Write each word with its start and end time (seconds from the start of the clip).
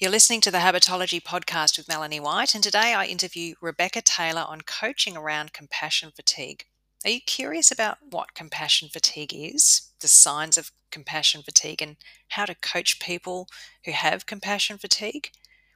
You're 0.00 0.10
listening 0.10 0.40
to 0.40 0.50
the 0.50 0.60
Habitology 0.60 1.22
podcast 1.22 1.76
with 1.76 1.86
Melanie 1.86 2.20
White, 2.20 2.54
and 2.54 2.64
today 2.64 2.94
I 2.94 3.04
interview 3.04 3.54
Rebecca 3.60 4.00
Taylor 4.00 4.46
on 4.48 4.62
coaching 4.62 5.14
around 5.14 5.52
compassion 5.52 6.10
fatigue. 6.10 6.64
Are 7.04 7.10
you 7.10 7.20
curious 7.20 7.70
about 7.70 7.98
what 8.08 8.32
compassion 8.32 8.88
fatigue 8.88 9.34
is, 9.34 9.90
the 10.00 10.08
signs 10.08 10.56
of 10.56 10.72
compassion 10.90 11.42
fatigue, 11.42 11.82
and 11.82 11.96
how 12.28 12.46
to 12.46 12.54
coach 12.54 12.98
people 12.98 13.46
who 13.84 13.92
have 13.92 14.24
compassion 14.24 14.78
fatigue? 14.78 15.32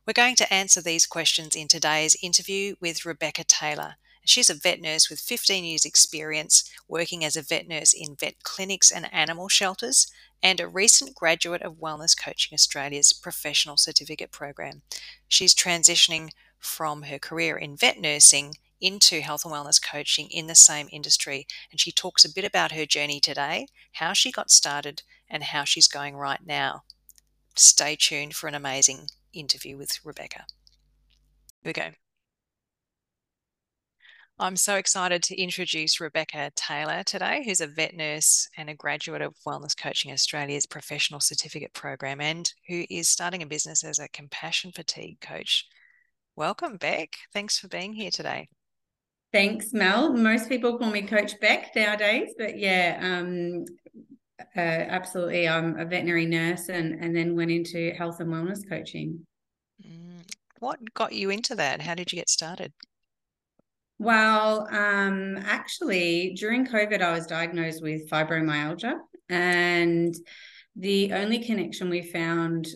We're 0.07 0.15
going 0.15 0.37
to 0.37 0.51
answer 0.51 0.81
these 0.81 1.05
questions 1.05 1.55
in 1.55 1.69
today's 1.69 2.17
interview 2.23 2.77
with 2.81 3.05
Rebecca 3.05 3.45
Taylor. 3.45 3.97
She's 4.25 4.51
a 4.51 4.55
vet 4.55 4.81
nurse 4.81 5.11
with 5.11 5.21
15 5.21 5.65
years' 5.65 5.85
experience 5.85 6.65
working 6.89 7.25
as 7.25 7.37
a 7.37 7.43
vet 7.43 7.69
nurse 7.69 7.93
in 7.93 8.17
vet 8.17 8.43
clinics 8.43 8.91
and 8.91 9.13
animal 9.13 9.49
shelters, 9.49 10.07
and 10.43 10.61
a 10.61 10.69
recent 10.69 11.15
graduate 11.15 11.63
of 11.63 11.75
Wellness 11.75 12.17
Coaching 12.19 12.55
Australia's 12.55 13.13
professional 13.13 13.77
certificate 13.77 14.31
program. 14.31 14.83
She's 15.29 15.55
transitioning 15.55 16.31
from 16.59 17.03
her 17.03 17.19
career 17.19 17.57
in 17.57 17.77
vet 17.77 18.01
nursing 18.01 18.55
into 18.81 19.21
health 19.21 19.45
and 19.45 19.55
wellness 19.55 19.83
coaching 19.83 20.29
in 20.31 20.47
the 20.47 20.55
same 20.55 20.89
industry. 20.93 21.47
And 21.71 21.81
she 21.81 21.91
talks 21.91 22.25
a 22.25 22.33
bit 22.33 22.45
about 22.45 22.73
her 22.73 22.85
journey 22.85 23.21
today, 23.21 23.67
how 23.93 24.13
she 24.13 24.31
got 24.31 24.51
started, 24.51 25.03
and 25.29 25.43
how 25.43 25.65
she's 25.65 25.89
going 25.89 26.17
right 26.17 26.45
now. 26.45 26.83
Stay 27.57 27.97
tuned 27.97 28.35
for 28.35 28.47
an 28.49 28.55
amazing 28.55 29.09
interview 29.33 29.77
with 29.77 30.05
Rebecca. 30.05 30.45
Here 31.63 31.71
we 31.71 31.73
go. 31.73 31.91
I'm 34.37 34.57
so 34.57 34.75
excited 34.75 35.23
to 35.25 35.41
introduce 35.41 36.01
Rebecca 36.01 36.51
Taylor 36.57 37.05
today, 37.05 37.45
who's 37.45 37.61
a 37.61 37.69
vet 37.69 37.95
nurse 37.95 38.49
and 38.57 38.69
a 38.69 38.75
graduate 38.75 39.23
of 39.23 39.37
Wellness 39.47 39.81
Coaching 39.81 40.11
Australia's 40.11 40.67
professional 40.67 41.21
certificate 41.21 41.73
program 41.73 42.21
and 42.21 42.53
who 42.69 42.85
is 42.91 43.09
starting 43.09 43.45
a 43.45 43.47
business 43.47 43.85
as 43.85 44.01
a 44.01 44.09
compassion 44.09 44.73
fatigue 44.73 45.21
coach. 45.21 45.69
Welcome, 46.35 46.79
Beck. 46.79 47.11
Thanks 47.33 47.61
for 47.61 47.69
being 47.69 47.93
here 47.93 48.11
today. 48.11 48.49
Thanks, 49.33 49.73
Mel. 49.73 50.13
Most 50.13 50.49
people 50.49 50.79
call 50.79 50.91
me 50.91 51.03
Coach 51.03 51.39
Beck 51.41 51.71
nowadays, 51.77 52.35
but 52.37 52.59
yeah, 52.59 52.99
um, 53.01 53.65
uh, 54.57 54.61
absolutely. 54.61 55.49
I'm 55.49 55.79
a 55.79 55.85
veterinary 55.85 56.27
nurse 56.27 56.69
and, 56.69 56.95
and 57.01 57.15
then 57.15 57.37
went 57.37 57.53
into 57.53 57.93
health 57.93 58.19
and 58.19 58.33
wellness 58.33 58.69
coaching. 58.69 59.25
Mm. 59.81 60.25
What 60.59 60.81
got 60.93 61.13
you 61.13 61.31
into 61.31 61.55
that? 61.55 61.81
How 61.83 61.95
did 61.95 62.11
you 62.11 62.17
get 62.17 62.29
started? 62.29 62.73
Well, 63.99 64.67
um, 64.71 65.39
actually, 65.39 66.35
during 66.35 66.67
COVID, 66.67 67.01
I 67.01 67.13
was 67.13 67.27
diagnosed 67.27 67.83
with 67.83 68.09
fibromyalgia, 68.11 68.95
and 69.29 70.15
the 70.77 71.13
only 71.13 71.39
connection 71.39 71.89
we 71.89 72.03
found 72.03 72.69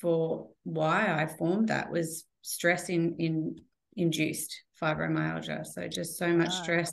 for 0.00 0.48
why 0.64 1.06
I 1.06 1.26
formed 1.26 1.68
that 1.68 1.90
was 1.90 2.24
stress 2.42 2.88
in, 2.88 3.16
in 3.18 3.60
induced 3.96 4.62
fibromyalgia. 4.80 5.66
So 5.66 5.86
just 5.88 6.18
so 6.18 6.28
much 6.28 6.52
stress 6.52 6.92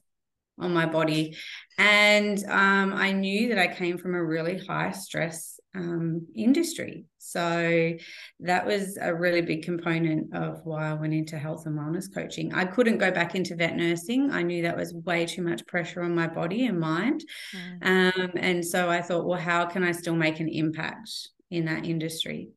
on 0.60 0.74
my 0.74 0.86
body, 0.86 1.36
and 1.78 2.44
um, 2.48 2.94
I 2.94 3.12
knew 3.12 3.50
that 3.50 3.58
I 3.58 3.74
came 3.74 3.98
from 3.98 4.16
a 4.16 4.24
really 4.24 4.58
high 4.58 4.92
stress 4.92 5.60
um, 5.76 6.28
industry. 6.36 7.06
So 7.18 7.94
that 8.42 8.66
was 8.66 8.98
a 9.00 9.14
really 9.14 9.42
big 9.42 9.64
component 9.64 10.34
of 10.36 10.62
why 10.64 10.90
I 10.90 10.94
went 10.94 11.14
into 11.14 11.38
health 11.38 11.66
and 11.66 11.78
wellness 11.78 12.14
coaching. 12.14 12.54
I 12.54 12.66
couldn't 12.66 12.98
go 12.98 13.12
back 13.12 13.36
into 13.36 13.56
vet 13.56 13.76
nursing. 13.76 14.32
I 14.32 14.42
knew 14.42 14.64
that 14.64 14.76
was 14.76 14.94
way 14.94 15.26
too 15.26 15.42
much 15.42 15.66
pressure 15.68 16.02
on 16.02 16.14
my 16.14 16.28
body 16.28 16.66
and 16.66 16.80
mind. 16.80 17.24
Mm. 17.56 18.16
Um, 18.18 18.32
and 18.36 18.66
so 18.66 18.90
I 18.90 19.02
thought, 19.02 19.26
well, 19.26 19.40
how 19.40 19.66
can 19.66 19.84
I 19.84 19.92
still 19.92 20.16
make 20.16 20.40
an 20.40 20.50
impact 20.50 21.10
in 21.50 21.66
that 21.66 21.86
industry? 21.86 22.50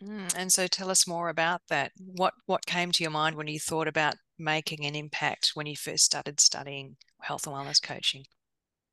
Mm. 0.00 0.34
And 0.36 0.52
so 0.52 0.66
tell 0.66 0.90
us 0.90 1.06
more 1.06 1.28
about 1.28 1.62
that. 1.68 1.92
What 1.98 2.34
what 2.46 2.66
came 2.66 2.92
to 2.92 3.02
your 3.02 3.10
mind 3.10 3.36
when 3.36 3.48
you 3.48 3.58
thought 3.58 3.88
about 3.88 4.14
making 4.38 4.84
an 4.84 4.94
impact 4.94 5.52
when 5.54 5.66
you 5.66 5.76
first 5.76 6.04
started 6.04 6.40
studying 6.40 6.96
health 7.20 7.46
and 7.46 7.54
wellness 7.54 7.82
coaching? 7.82 8.24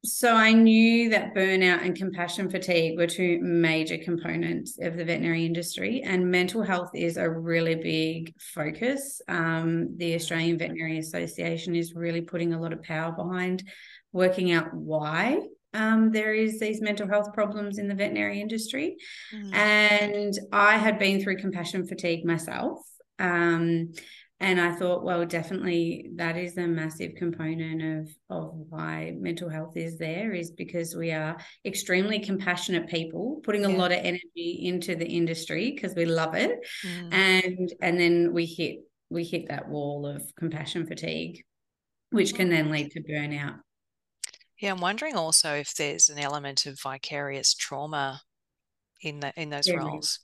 So 0.06 0.34
I 0.34 0.54
knew 0.54 1.10
that 1.10 1.36
burnout 1.36 1.84
and 1.84 1.94
compassion 1.94 2.50
fatigue 2.50 2.98
were 2.98 3.06
two 3.06 3.40
major 3.42 3.98
components 3.98 4.78
of 4.82 4.96
the 4.96 5.04
veterinary 5.04 5.46
industry, 5.46 6.02
and 6.06 6.32
mental 6.32 6.64
health 6.64 6.92
is 6.96 7.18
a 7.18 7.30
really 7.30 7.76
big 7.76 8.34
focus. 8.40 9.22
Um, 9.28 9.98
the 9.98 10.16
Australian 10.16 10.58
Veterinary 10.58 11.00
Association 11.00 11.76
is 11.76 11.96
really 11.96 12.22
putting 12.22 12.54
a 12.54 12.62
lot 12.62 12.72
of 12.72 12.82
power 12.82 13.12
behind 13.12 13.64
working 14.14 14.54
out 14.54 14.74
why 14.74 15.40
um, 15.74 16.12
there 16.12 16.34
is 16.34 16.60
these 16.60 16.82
mental 16.82 17.08
health 17.08 17.34
problems 17.34 17.78
in 17.78 17.88
the 17.88 17.96
veterinary 17.96 18.42
industry, 18.42 18.98
mm. 19.34 19.54
and 19.54 20.38
I 20.52 20.78
had 20.78 20.98
been 20.98 21.22
through 21.22 21.38
compassion 21.38 21.86
fatigue 21.86 22.26
myself. 22.26 22.80
Um, 23.20 23.92
and 24.42 24.62
I 24.62 24.72
thought, 24.72 25.04
well, 25.04 25.26
definitely 25.26 26.12
that 26.16 26.38
is 26.38 26.58
a 26.58 26.66
massive 26.66 27.16
component 27.16 27.82
of 27.82 28.10
of 28.30 28.54
why 28.70 29.14
mental 29.20 29.50
health 29.50 29.76
is 29.76 29.98
there 29.98 30.32
is 30.32 30.52
because 30.52 30.96
we 30.96 31.12
are 31.12 31.38
extremely 31.66 32.20
compassionate 32.20 32.88
people, 32.88 33.42
putting 33.44 33.66
a 33.66 33.70
lot 33.70 33.92
of 33.92 34.00
energy 34.00 34.60
into 34.64 34.96
the 34.96 35.06
industry 35.06 35.72
because 35.72 35.94
we 35.94 36.06
love 36.06 36.36
it, 36.36 36.58
mm. 36.86 37.14
and 37.14 37.74
and 37.82 38.00
then 38.00 38.32
we 38.32 38.46
hit 38.46 38.78
we 39.10 39.24
hit 39.24 39.50
that 39.50 39.68
wall 39.68 40.08
of 40.08 40.24
compassion 40.38 40.86
fatigue, 40.86 41.44
which 42.12 42.34
can 42.34 42.50
then 42.50 42.72
lead 42.72 42.92
to 42.92 43.02
burnout. 43.02 43.60
Yeah, 44.60 44.72
I'm 44.72 44.82
wondering 44.82 45.16
also 45.16 45.54
if 45.54 45.74
there's 45.76 46.10
an 46.10 46.20
element 46.20 46.66
of 46.66 46.80
vicarious 46.82 47.54
trauma 47.54 48.22
in 49.02 49.20
the 49.20 49.34
in 49.36 49.50
those 49.50 49.68
yeah. 49.68 49.76
roles. 49.76 50.20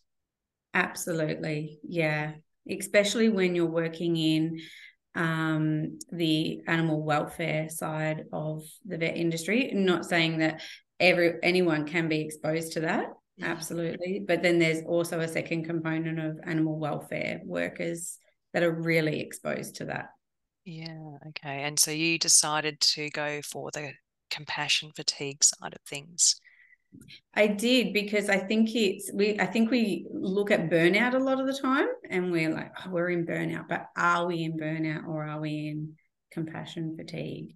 Absolutely, 0.74 1.80
yeah 1.88 2.34
especially 2.70 3.30
when 3.30 3.56
you're 3.56 3.66
working 3.66 4.18
in 4.18 4.60
um, 5.16 5.98
the 6.12 6.62
animal 6.68 7.02
welfare 7.04 7.70
side 7.70 8.26
of 8.34 8.64
the 8.86 8.98
vet 8.98 9.16
industry. 9.16 9.72
Not 9.74 10.06
saying 10.06 10.40
that 10.40 10.62
every 11.00 11.36
anyone 11.44 11.86
can 11.86 12.08
be 12.08 12.22
exposed 12.22 12.74
to 12.74 12.82
that, 12.82 13.08
yeah. 13.38 13.48
absolutely, 13.48 14.24
but 14.26 14.42
then 14.42 14.60
there's 14.60 14.84
also 14.86 15.20
a 15.20 15.28
second 15.28 15.66
component 15.66 16.20
of 16.20 16.40
animal 16.46 16.78
welfare 16.78 17.42
workers 17.46 18.18
that 18.54 18.64
are 18.64 18.74
really 18.74 19.22
exposed 19.22 19.76
to 19.76 19.86
that. 19.86 20.08
Yeah, 20.66 21.18
okay. 21.28 21.62
And 21.62 21.78
so 21.80 21.92
you 21.92 22.18
decided 22.18 22.80
to 22.82 23.10
go 23.12 23.42
for 23.44 23.70
the 23.72 23.92
compassion 24.30 24.92
fatigue 24.96 25.44
side 25.44 25.74
of 25.74 25.82
things. 25.88 26.40
I 27.34 27.48
did 27.48 27.94
because 27.94 28.30
I 28.30 28.38
think 28.38 28.74
it's 28.74 29.12
we 29.14 29.38
I 29.40 29.46
think 29.46 29.70
we 29.70 30.08
look 30.12 30.52
at 30.52 30.70
burnout 30.70 31.14
a 31.14 31.20
lot 31.20 31.40
of 31.42 31.48
the 31.48 31.60
time 31.60 31.88
and 32.10 32.32
we're 32.32 32.54
like, 32.54 32.72
oh, 32.86 32.90
we're 32.90 33.10
in 33.10 33.26
burnout, 33.26 33.68
but 33.68 33.88
are 33.98 34.26
we 34.26 34.44
in 34.44 34.58
burnout 34.58 35.08
or 35.08 35.26
are 35.26 35.40
we 35.40 35.68
in 35.68 35.96
compassion 36.32 36.96
fatigue? 36.98 37.56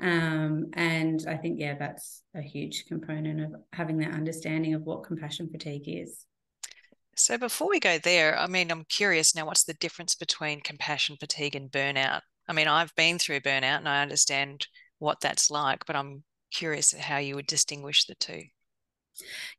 Um, 0.00 0.70
and 0.72 1.22
I 1.28 1.36
think, 1.36 1.60
yeah, 1.60 1.76
that's 1.78 2.22
a 2.34 2.40
huge 2.40 2.86
component 2.88 3.40
of 3.40 3.60
having 3.72 3.98
that 3.98 4.14
understanding 4.14 4.74
of 4.74 4.82
what 4.82 5.04
compassion 5.04 5.50
fatigue 5.50 5.84
is. 5.86 6.24
So 7.16 7.36
before 7.36 7.68
we 7.68 7.80
go 7.80 7.98
there, 7.98 8.38
I 8.38 8.46
mean, 8.46 8.70
I'm 8.70 8.84
curious 8.84 9.34
now, 9.34 9.44
what's 9.44 9.64
the 9.64 9.74
difference 9.74 10.14
between 10.14 10.62
compassion 10.62 11.16
fatigue 11.20 11.54
and 11.54 11.70
burnout? 11.70 12.22
I 12.48 12.54
mean, 12.54 12.66
I've 12.66 12.94
been 12.94 13.18
through 13.18 13.40
burnout 13.40 13.78
and 13.78 13.88
I 13.88 14.00
understand 14.00 14.66
what 15.00 15.20
that's 15.20 15.50
like, 15.50 15.84
but 15.86 15.96
I'm 15.96 16.22
curious 16.52 16.92
how 16.92 17.18
you 17.18 17.34
would 17.34 17.46
distinguish 17.46 18.04
the 18.04 18.14
two. 18.14 18.42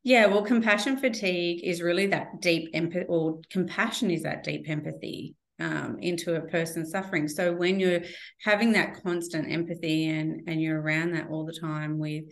Yeah, 0.02 0.26
well, 0.26 0.42
compassion 0.42 0.96
fatigue 0.96 1.60
is 1.62 1.82
really 1.82 2.06
that 2.08 2.40
deep 2.40 2.70
empathy, 2.74 3.06
or 3.08 3.40
compassion 3.50 4.10
is 4.10 4.22
that 4.22 4.42
deep 4.42 4.68
empathy 4.68 5.34
um, 5.60 5.98
into 6.00 6.34
a 6.34 6.40
person 6.40 6.86
suffering. 6.86 7.28
So 7.28 7.52
when 7.52 7.78
you're 7.78 8.00
having 8.40 8.72
that 8.72 9.02
constant 9.02 9.50
empathy 9.50 10.08
and 10.08 10.42
and 10.46 10.60
you're 10.60 10.80
around 10.80 11.12
that 11.12 11.28
all 11.28 11.44
the 11.44 11.58
time 11.58 11.98
with 11.98 12.24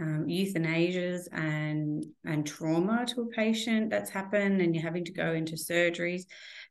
um, 0.00 0.26
euthanasias 0.26 1.28
and 1.32 2.04
and 2.24 2.46
trauma 2.46 3.06
to 3.06 3.22
a 3.22 3.26
patient 3.26 3.90
that's 3.90 4.10
happened, 4.10 4.60
and 4.60 4.74
you're 4.74 4.84
having 4.84 5.04
to 5.04 5.12
go 5.12 5.32
into 5.32 5.54
surgeries, 5.54 6.22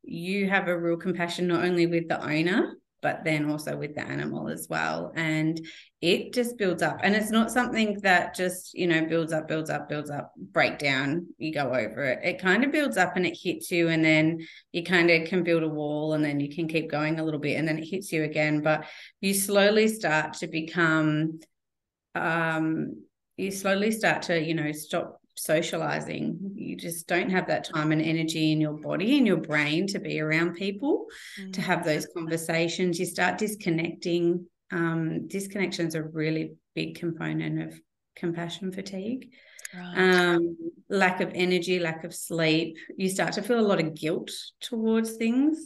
you 0.03 0.49
have 0.49 0.67
a 0.67 0.77
real 0.77 0.97
compassion 0.97 1.47
not 1.47 1.63
only 1.63 1.85
with 1.85 2.09
the 2.09 2.21
owner 2.21 2.75
but 3.01 3.23
then 3.23 3.49
also 3.49 3.75
with 3.75 3.95
the 3.95 4.01
animal 4.01 4.47
as 4.47 4.67
well. 4.69 5.11
And 5.15 5.59
it 6.01 6.33
just 6.33 6.57
builds 6.57 6.81
up. 6.81 6.99
And 7.03 7.15
it's 7.15 7.31
not 7.31 7.51
something 7.51 7.99
that 8.01 8.35
just, 8.35 8.73
you 8.73 8.87
know, 8.87 9.05
builds 9.05 9.33
up, 9.33 9.47
builds 9.47 9.69
up, 9.69 9.89
builds 9.89 10.09
up, 10.09 10.33
breakdown, 10.37 11.27
you 11.37 11.53
go 11.53 11.67
over 11.73 12.03
it. 12.05 12.19
It 12.23 12.39
kind 12.39 12.63
of 12.63 12.71
builds 12.71 12.97
up 12.97 13.15
and 13.15 13.25
it 13.25 13.37
hits 13.41 13.71
you. 13.71 13.89
And 13.89 14.03
then 14.03 14.45
you 14.71 14.83
kind 14.83 15.09
of 15.09 15.27
can 15.27 15.43
build 15.43 15.63
a 15.63 15.69
wall 15.69 16.13
and 16.13 16.23
then 16.23 16.39
you 16.39 16.53
can 16.53 16.67
keep 16.67 16.89
going 16.89 17.19
a 17.19 17.23
little 17.23 17.39
bit 17.39 17.57
and 17.57 17.67
then 17.67 17.77
it 17.77 17.85
hits 17.85 18.11
you 18.11 18.23
again. 18.23 18.61
But 18.61 18.85
you 19.19 19.33
slowly 19.33 19.87
start 19.87 20.33
to 20.35 20.47
become, 20.47 21.39
um, 22.15 23.03
you 23.37 23.51
slowly 23.51 23.91
start 23.91 24.23
to, 24.23 24.39
you 24.39 24.53
know, 24.53 24.71
stop 24.71 25.21
socializing. 25.35 26.50
Just 26.81 27.07
don't 27.07 27.29
have 27.29 27.47
that 27.47 27.63
time 27.63 27.91
and 27.91 28.01
energy 28.01 28.51
in 28.51 28.59
your 28.59 28.73
body 28.73 29.17
and 29.17 29.27
your 29.27 29.37
brain 29.37 29.87
to 29.87 29.99
be 29.99 30.19
around 30.19 30.55
people, 30.55 31.05
mm. 31.39 31.53
to 31.53 31.61
have 31.61 31.85
those 31.85 32.07
conversations. 32.13 32.99
You 32.99 33.05
start 33.05 33.37
disconnecting. 33.37 34.47
Um, 34.71 35.27
disconnection 35.27 35.87
is 35.87 35.95
a 35.95 36.03
really 36.03 36.53
big 36.75 36.95
component 36.95 37.61
of 37.61 37.79
compassion 38.15 38.71
fatigue. 38.71 39.29
Right. 39.73 40.33
Um, 40.33 40.57
lack 40.89 41.21
of 41.21 41.31
energy, 41.33 41.79
lack 41.79 42.03
of 42.03 42.13
sleep. 42.13 42.77
You 42.97 43.09
start 43.09 43.33
to 43.33 43.41
feel 43.41 43.59
a 43.59 43.61
lot 43.61 43.79
of 43.79 43.93
guilt 43.93 44.31
towards 44.59 45.15
things. 45.17 45.57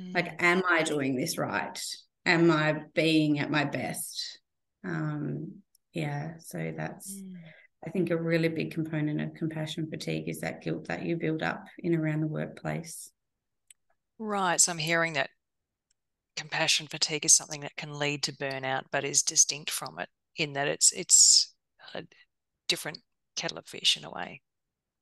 Mm. 0.00 0.14
Like, 0.14 0.42
am 0.42 0.62
I 0.68 0.82
doing 0.82 1.16
this 1.16 1.38
right? 1.38 1.80
Am 2.24 2.50
I 2.50 2.82
being 2.94 3.38
at 3.38 3.50
my 3.50 3.64
best? 3.64 4.40
Um, 4.84 5.62
yeah, 5.92 6.38
so 6.38 6.72
that's 6.76 7.12
Mm. 7.12 7.34
I 7.84 7.90
think 7.90 8.10
a 8.10 8.16
really 8.16 8.48
big 8.48 8.72
component 8.72 9.20
of 9.20 9.34
compassion 9.34 9.88
fatigue 9.90 10.28
is 10.28 10.40
that 10.40 10.62
guilt 10.62 10.86
that 10.88 11.04
you 11.04 11.16
build 11.16 11.42
up 11.42 11.64
in 11.78 11.94
around 11.94 12.20
the 12.20 12.28
workplace. 12.28 13.10
Right. 14.18 14.60
So 14.60 14.70
I'm 14.70 14.78
hearing 14.78 15.14
that 15.14 15.30
compassion 16.36 16.86
fatigue 16.86 17.24
is 17.24 17.34
something 17.34 17.60
that 17.62 17.76
can 17.76 17.98
lead 17.98 18.22
to 18.24 18.32
burnout, 18.32 18.84
but 18.90 19.04
is 19.04 19.22
distinct 19.22 19.70
from 19.70 19.98
it 19.98 20.08
in 20.36 20.52
that 20.54 20.68
it's 20.68 20.92
it's 20.92 21.52
a 21.94 22.04
different 22.68 22.98
kettle 23.36 23.58
of 23.58 23.66
fish 23.66 23.96
in 23.96 24.04
a 24.04 24.10
way. 24.10 24.42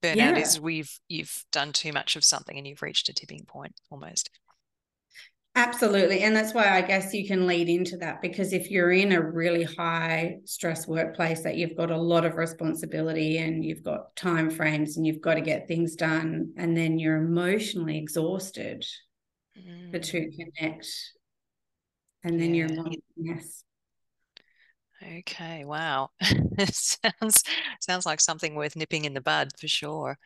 Burnout 0.03 0.17
Yeah. 0.17 0.39
is 0.39 0.59
we've 0.59 0.99
you've 1.09 1.45
done 1.53 1.73
too 1.73 1.93
much 1.93 2.17
of 2.17 2.25
something 2.25 2.57
and 2.57 2.67
you've 2.67 2.83
reached 2.83 3.09
a 3.09 3.13
tipping 3.13 3.45
point 3.47 3.75
almost. 3.91 4.31
Absolutely. 5.57 6.21
And 6.23 6.35
that's 6.35 6.55
why 6.55 6.69
I 6.71 6.81
guess 6.81 7.13
you 7.13 7.27
can 7.27 7.47
lead 7.47 7.69
into 7.69 7.97
that 7.99 8.23
because 8.23 8.53
if 8.53 8.71
you're 8.71 8.93
in 8.93 9.13
a 9.13 9.21
really 9.21 9.65
high 9.65 10.39
stress 10.45 10.87
workplace 10.87 11.43
that 11.43 11.57
you've 11.57 11.77
got 11.77 11.91
a 11.91 11.97
lot 11.97 12.25
of 12.25 12.37
responsibility 12.37 13.39
and 13.39 13.65
you've 13.65 13.83
got 13.83 14.15
time 14.17 14.49
frames 14.49 14.97
and 14.97 15.05
you've 15.07 15.21
got 15.21 15.35
to 15.35 15.41
get 15.41 15.67
things 15.67 15.97
done 15.97 16.53
and 16.57 16.77
then 16.77 16.99
you're 16.99 17.17
emotionally 17.17 17.99
exhausted, 17.99 18.87
the 19.93 19.99
Mm. 19.99 20.05
two 20.05 20.31
connect. 20.37 20.87
And 22.25 22.41
then 22.41 22.55
you're 22.55 22.69
yes. 23.17 23.65
Okay, 25.03 25.65
wow. 25.65 26.11
Sounds 26.71 27.43
sounds 27.81 28.05
like 28.07 28.21
something 28.21 28.55
worth 28.55 28.77
nipping 28.77 29.05
in 29.07 29.15
the 29.15 29.21
bud 29.23 29.49
for 29.59 29.67
sure. 29.67 30.19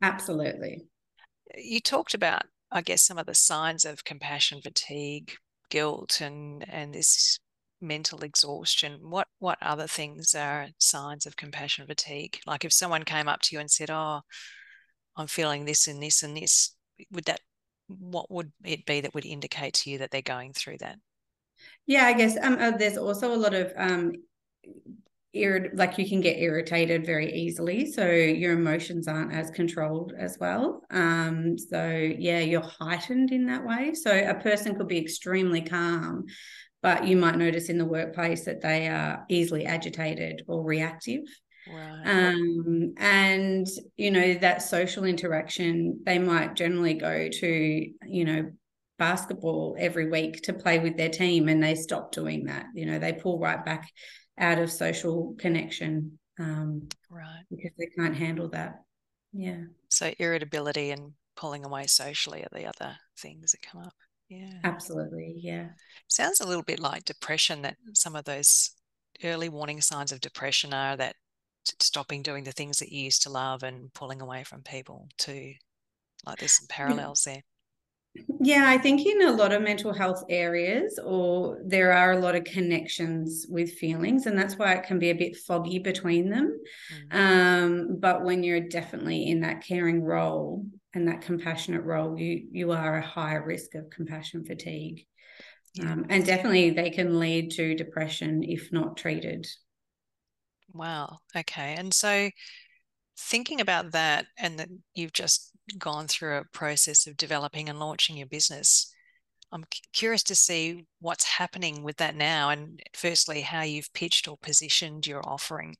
Absolutely. 0.00 0.88
You 1.56 1.80
talked 1.80 2.14
about, 2.14 2.42
I 2.70 2.82
guess, 2.82 3.02
some 3.02 3.18
of 3.18 3.26
the 3.26 3.34
signs 3.34 3.84
of 3.84 4.04
compassion 4.04 4.60
fatigue, 4.62 5.32
guilt, 5.70 6.20
and 6.20 6.68
and 6.68 6.94
this 6.94 7.38
mental 7.80 8.22
exhaustion. 8.24 8.98
What 9.10 9.28
what 9.38 9.58
other 9.62 9.86
things 9.86 10.34
are 10.34 10.68
signs 10.78 11.26
of 11.26 11.36
compassion 11.36 11.86
fatigue? 11.86 12.40
Like 12.46 12.64
if 12.64 12.72
someone 12.72 13.04
came 13.04 13.28
up 13.28 13.42
to 13.42 13.56
you 13.56 13.60
and 13.60 13.70
said, 13.70 13.90
"Oh, 13.90 14.20
I'm 15.16 15.26
feeling 15.26 15.64
this 15.64 15.86
and 15.88 16.02
this 16.02 16.22
and 16.22 16.36
this," 16.36 16.74
would 17.10 17.24
that 17.26 17.40
what 17.88 18.30
would 18.30 18.52
it 18.64 18.84
be 18.84 19.00
that 19.00 19.14
would 19.14 19.26
indicate 19.26 19.74
to 19.74 19.90
you 19.90 19.98
that 19.98 20.10
they're 20.10 20.22
going 20.22 20.52
through 20.52 20.78
that? 20.78 20.98
Yeah, 21.86 22.04
I 22.06 22.12
guess 22.12 22.36
um, 22.42 22.58
uh, 22.58 22.72
there's 22.72 22.96
also 22.96 23.32
a 23.32 23.36
lot 23.36 23.54
of 23.54 23.72
um, 23.76 24.12
irrit- 25.36 25.76
like 25.76 25.98
you 25.98 26.08
can 26.08 26.20
get 26.20 26.38
irritated 26.38 27.06
very 27.06 27.32
easily, 27.32 27.90
so 27.90 28.06
your 28.08 28.52
emotions 28.52 29.08
aren't 29.08 29.32
as 29.32 29.50
controlled 29.50 30.12
as 30.18 30.36
well. 30.40 30.82
Um, 30.90 31.58
so 31.58 31.88
yeah, 32.18 32.40
you're 32.40 32.62
heightened 32.62 33.32
in 33.32 33.46
that 33.46 33.64
way. 33.64 33.94
So 33.94 34.10
a 34.10 34.34
person 34.34 34.74
could 34.74 34.88
be 34.88 34.98
extremely 34.98 35.60
calm, 35.60 36.24
but 36.82 37.06
you 37.06 37.16
might 37.16 37.36
notice 37.36 37.68
in 37.68 37.78
the 37.78 37.84
workplace 37.84 38.44
that 38.44 38.62
they 38.62 38.88
are 38.88 39.24
easily 39.28 39.66
agitated 39.66 40.42
or 40.46 40.64
reactive. 40.64 41.22
Right. 41.68 42.02
Um, 42.04 42.94
and 42.98 43.66
you 43.96 44.10
know 44.10 44.34
that 44.34 44.62
social 44.62 45.04
interaction, 45.04 46.00
they 46.04 46.18
might 46.18 46.54
generally 46.54 46.94
go 46.94 47.28
to 47.28 47.92
you 48.06 48.24
know 48.24 48.50
basketball 48.98 49.76
every 49.78 50.08
week 50.08 50.42
to 50.42 50.54
play 50.54 50.78
with 50.78 50.96
their 50.96 51.10
team 51.10 51.48
and 51.48 51.62
they 51.62 51.74
stop 51.74 52.12
doing 52.12 52.46
that 52.46 52.64
you 52.74 52.86
know 52.86 52.98
they 52.98 53.12
pull 53.12 53.38
right 53.38 53.62
back 53.62 53.90
out 54.38 54.58
of 54.58 54.70
social 54.70 55.34
connection 55.38 56.18
um, 56.38 56.88
Right. 57.10 57.44
because 57.50 57.70
they 57.78 57.86
can't 57.98 58.16
handle 58.16 58.48
that 58.48 58.82
yeah 59.32 59.64
So 59.88 60.12
irritability 60.18 60.90
and 60.90 61.14
pulling 61.36 61.64
away 61.64 61.86
socially 61.86 62.42
are 62.42 62.48
the 62.52 62.66
other 62.66 62.98
things 63.18 63.52
that 63.52 63.62
come 63.62 63.82
up. 63.82 63.94
Yeah. 64.28 64.60
absolutely 64.64 65.34
yeah 65.38 65.68
Sounds 66.08 66.40
a 66.40 66.46
little 66.46 66.62
bit 66.62 66.80
like 66.80 67.04
depression 67.04 67.62
that 67.62 67.76
some 67.92 68.16
of 68.16 68.24
those 68.24 68.70
early 69.22 69.48
warning 69.48 69.80
signs 69.80 70.12
of 70.12 70.20
depression 70.20 70.74
are 70.74 70.96
that 70.96 71.16
stopping 71.80 72.22
doing 72.22 72.44
the 72.44 72.52
things 72.52 72.78
that 72.78 72.90
you 72.92 73.02
used 73.04 73.22
to 73.22 73.30
love 73.30 73.62
and 73.62 73.92
pulling 73.94 74.20
away 74.20 74.44
from 74.44 74.62
people 74.62 75.08
too. 75.18 75.54
Like 76.26 76.38
there's 76.38 76.52
some 76.52 76.68
parallels 76.68 77.22
there. 77.24 77.42
Yeah 78.40 78.64
i 78.68 78.78
think 78.78 79.04
in 79.06 79.22
a 79.22 79.32
lot 79.32 79.52
of 79.52 79.62
mental 79.62 79.92
health 79.92 80.22
areas 80.28 80.98
or 81.04 81.58
there 81.64 81.92
are 81.92 82.12
a 82.12 82.18
lot 82.18 82.34
of 82.34 82.44
connections 82.44 83.46
with 83.48 83.72
feelings 83.74 84.26
and 84.26 84.38
that's 84.38 84.56
why 84.56 84.72
it 84.74 84.82
can 84.84 84.98
be 84.98 85.10
a 85.10 85.14
bit 85.14 85.36
foggy 85.36 85.78
between 85.78 86.30
them 86.30 86.58
Mm. 87.10 87.14
um, 87.18 87.96
but 88.00 88.24
when 88.24 88.42
you're 88.44 88.68
definitely 88.68 89.26
in 89.28 89.40
that 89.40 89.64
caring 89.64 90.02
role 90.02 90.64
and 90.94 91.08
that 91.08 91.22
compassionate 91.22 91.82
role 91.84 92.18
you 92.18 92.46
you 92.52 92.72
are 92.72 92.98
a 92.98 93.06
higher 93.06 93.44
risk 93.44 93.74
of 93.74 93.90
compassion 93.90 94.44
fatigue 94.44 95.04
Yeah. 95.74 95.92
um, 95.92 96.06
and 96.08 96.24
definitely 96.24 96.70
they 96.70 96.90
can 96.90 97.18
lead 97.18 97.50
to 97.52 97.74
depression 97.74 98.42
if 98.44 98.72
not 98.72 98.96
treated 98.96 99.46
Wow. 100.72 101.20
Okay. 101.34 101.74
And 101.78 101.92
so 101.94 102.30
thinking 103.18 103.60
about 103.60 103.92
that 103.92 104.26
and 104.38 104.58
that 104.58 104.68
you've 104.94 105.12
just 105.12 105.52
gone 105.78 106.06
through 106.06 106.36
a 106.36 106.44
process 106.52 107.06
of 107.06 107.16
developing 107.16 107.68
and 107.68 107.78
launching 107.78 108.16
your 108.16 108.26
business, 108.26 108.92
I'm 109.52 109.64
curious 109.92 110.22
to 110.24 110.34
see 110.34 110.86
what's 111.00 111.24
happening 111.24 111.82
with 111.82 111.96
that 111.98 112.16
now 112.16 112.50
and 112.50 112.80
firstly 112.94 113.42
how 113.42 113.62
you've 113.62 113.92
pitched 113.92 114.28
or 114.28 114.36
positioned 114.36 115.06
your 115.06 115.22
offering. 115.26 115.76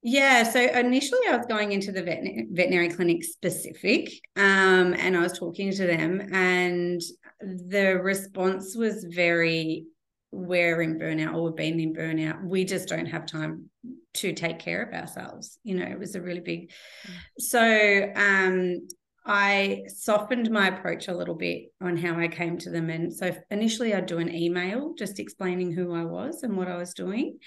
Yeah, 0.00 0.44
so 0.44 0.60
initially 0.60 1.20
I 1.28 1.36
was 1.36 1.46
going 1.46 1.72
into 1.72 1.90
the 1.90 2.02
veterinary, 2.02 2.88
clinic 2.88 3.24
specific, 3.24 4.08
um, 4.36 4.94
and 4.94 5.16
I 5.16 5.22
was 5.22 5.36
talking 5.36 5.72
to 5.72 5.86
them, 5.86 6.20
and 6.32 7.00
the 7.40 7.98
response 8.00 8.76
was 8.76 9.04
very, 9.04 9.86
"We're 10.30 10.82
in 10.82 11.00
burnout, 11.00 11.34
or 11.34 11.42
we've 11.42 11.56
been 11.56 11.80
in 11.80 11.94
burnout. 11.94 12.44
We 12.44 12.64
just 12.64 12.88
don't 12.88 13.06
have 13.06 13.26
time 13.26 13.70
to 14.14 14.32
take 14.32 14.58
care 14.58 14.82
of 14.82 14.94
ourselves." 14.94 15.58
You 15.64 15.76
know, 15.76 15.86
it 15.86 15.98
was 15.98 16.14
a 16.14 16.22
really 16.22 16.40
big. 16.40 16.70
Mm. 16.70 17.12
So 17.38 18.12
um, 18.16 18.88
I 19.30 19.82
softened 19.88 20.50
my 20.50 20.68
approach 20.68 21.08
a 21.08 21.14
little 21.14 21.34
bit 21.34 21.64
on 21.82 21.98
how 21.98 22.18
I 22.18 22.28
came 22.28 22.56
to 22.58 22.70
them, 22.70 22.88
and 22.88 23.12
so 23.12 23.36
initially 23.50 23.92
I'd 23.92 24.06
do 24.06 24.18
an 24.18 24.34
email 24.34 24.94
just 24.98 25.18
explaining 25.18 25.70
who 25.70 25.94
I 25.94 26.04
was 26.04 26.44
and 26.44 26.56
what 26.56 26.68
I 26.68 26.76
was 26.76 26.94
doing 26.94 27.38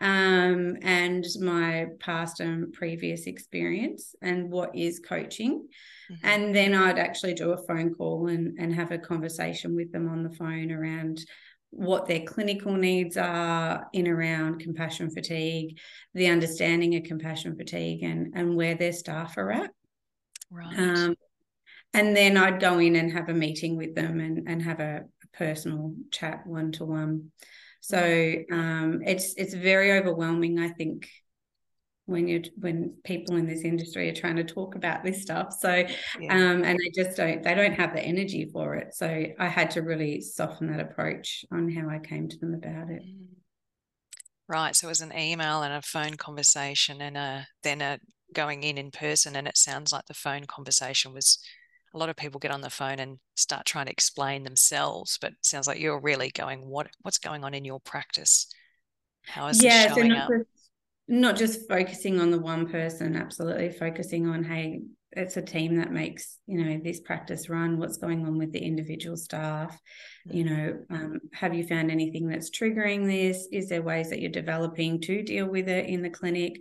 um, 0.00 0.76
and 0.80 1.24
my 1.40 1.88
past 2.00 2.40
and 2.40 2.72
previous 2.72 3.26
experience 3.26 4.14
and 4.22 4.50
what 4.50 4.74
is 4.74 4.98
coaching. 4.98 5.68
Mhm. 6.10 6.18
And 6.22 6.54
then 6.54 6.74
I'd 6.74 6.98
actually 6.98 7.34
do 7.34 7.52
a 7.52 7.66
phone 7.66 7.94
call 7.94 8.28
and, 8.28 8.56
and 8.58 8.74
have 8.74 8.92
a 8.92 8.98
conversation 8.98 9.76
with 9.76 9.92
them 9.92 10.08
on 10.08 10.22
the 10.22 10.30
phone 10.30 10.72
around 10.72 11.22
what 11.76 12.06
their 12.06 12.20
clinical 12.20 12.72
needs 12.72 13.16
are 13.16 13.86
in 13.92 14.08
around 14.08 14.60
compassion 14.60 15.10
fatigue, 15.10 15.78
the 16.14 16.28
understanding 16.28 16.96
of 16.96 17.04
compassion 17.04 17.54
fatigue, 17.56 18.02
and, 18.02 18.32
and 18.34 18.56
where 18.56 18.74
their 18.74 18.92
staff 18.92 19.36
are 19.36 19.52
at. 19.52 19.70
Right. 20.50 20.78
Um, 20.78 21.16
and 21.92 22.16
then 22.16 22.36
I'd 22.36 22.60
go 22.60 22.78
in 22.78 22.96
and 22.96 23.12
have 23.12 23.28
a 23.28 23.34
meeting 23.34 23.76
with 23.76 23.94
them 23.94 24.20
and, 24.20 24.48
and 24.48 24.62
have 24.62 24.80
a, 24.80 25.04
a 25.22 25.36
personal 25.36 25.94
chat 26.10 26.46
one 26.46 26.72
to 26.72 26.84
one. 26.84 27.30
So 27.80 27.98
um, 28.50 29.02
it's 29.06 29.34
it's 29.34 29.54
very 29.54 29.92
overwhelming, 29.92 30.58
I 30.58 30.70
think, 30.70 31.08
when 32.06 32.28
you 32.28 32.42
when 32.56 32.94
people 33.04 33.36
in 33.36 33.46
this 33.46 33.62
industry 33.64 34.08
are 34.08 34.14
trying 34.14 34.36
to 34.36 34.44
talk 34.44 34.74
about 34.74 35.04
this 35.04 35.22
stuff. 35.22 35.52
So 35.52 35.84
Yeah. 36.14 36.30
um, 36.30 36.64
and 36.64 36.78
they 36.78 36.90
just 36.94 37.16
don't 37.16 37.42
they 37.42 37.54
don't 37.54 37.74
have 37.74 37.92
the 37.94 38.02
energy 38.02 38.48
for 38.52 38.76
it. 38.76 38.94
So 38.94 39.26
I 39.38 39.48
had 39.48 39.70
to 39.72 39.82
really 39.82 40.20
soften 40.20 40.68
that 40.68 40.80
approach 40.80 41.44
on 41.52 41.70
how 41.70 41.88
I 41.88 41.98
came 41.98 42.28
to 42.28 42.38
them 42.38 42.54
about 42.54 42.90
it. 42.90 43.02
Mm. 43.02 43.26
Right. 44.48 44.76
So 44.76 44.86
it 44.88 44.90
was 44.90 45.00
an 45.00 45.16
email 45.16 45.62
and 45.62 45.72
a 45.74 45.82
phone 45.82 46.14
conversation 46.16 47.00
and 47.02 47.16
a 47.16 47.48
then 47.62 47.80
a 47.80 47.98
going 48.32 48.62
in 48.62 48.78
in 48.78 48.90
person. 48.90 49.34
And 49.36 49.48
it 49.48 49.56
sounds 49.56 49.92
like 49.92 50.06
the 50.06 50.14
phone 50.14 50.44
conversation 50.44 51.12
was 51.12 51.38
a 51.94 51.98
lot 51.98 52.08
of 52.08 52.16
people 52.16 52.38
get 52.40 52.50
on 52.50 52.60
the 52.60 52.70
phone 52.70 52.98
and 53.00 53.18
start 53.36 53.66
trying 53.66 53.86
to 53.86 53.92
explain 53.92 54.44
themselves, 54.44 55.18
but 55.20 55.32
it 55.32 55.38
sounds 55.42 55.66
like 55.66 55.80
you're 55.80 56.00
really 56.00 56.30
going, 56.30 56.66
what 56.66 56.88
what's 57.02 57.18
going 57.18 57.44
on 57.44 57.54
in 57.54 57.64
your 57.64 57.80
practice? 57.80 58.48
How 59.26 59.48
is 59.48 59.58
yeah, 59.58 59.62
this 59.62 59.86
so 59.88 60.02
showing 60.02 60.08
not 60.08 60.18
up? 60.18 60.36
Not 61.08 61.36
just 61.36 61.68
focusing 61.68 62.20
on 62.20 62.30
the 62.30 62.38
one 62.38 62.68
person, 62.68 63.16
absolutely 63.16 63.70
focusing 63.70 64.26
on 64.26 64.42
hey, 64.44 64.80
it's 65.12 65.36
a 65.38 65.42
team 65.42 65.76
that 65.76 65.92
makes 65.92 66.38
you 66.46 66.62
know 66.62 66.78
this 66.82 67.00
practice 67.00 67.48
run. 67.48 67.78
What's 67.78 67.96
going 67.96 68.26
on 68.26 68.36
with 68.36 68.52
the 68.52 68.58
individual 68.58 69.16
staff? 69.16 69.80
You 70.26 70.44
know, 70.44 70.78
um, 70.90 71.20
have 71.32 71.54
you 71.54 71.66
found 71.66 71.90
anything 71.90 72.28
that's 72.28 72.50
triggering 72.50 73.06
this? 73.06 73.48
Is 73.50 73.68
there 73.68 73.82
ways 73.82 74.10
that 74.10 74.20
you're 74.20 74.30
developing 74.30 75.00
to 75.02 75.22
deal 75.22 75.46
with 75.46 75.68
it 75.68 75.86
in 75.86 76.02
the 76.02 76.10
clinic? 76.10 76.60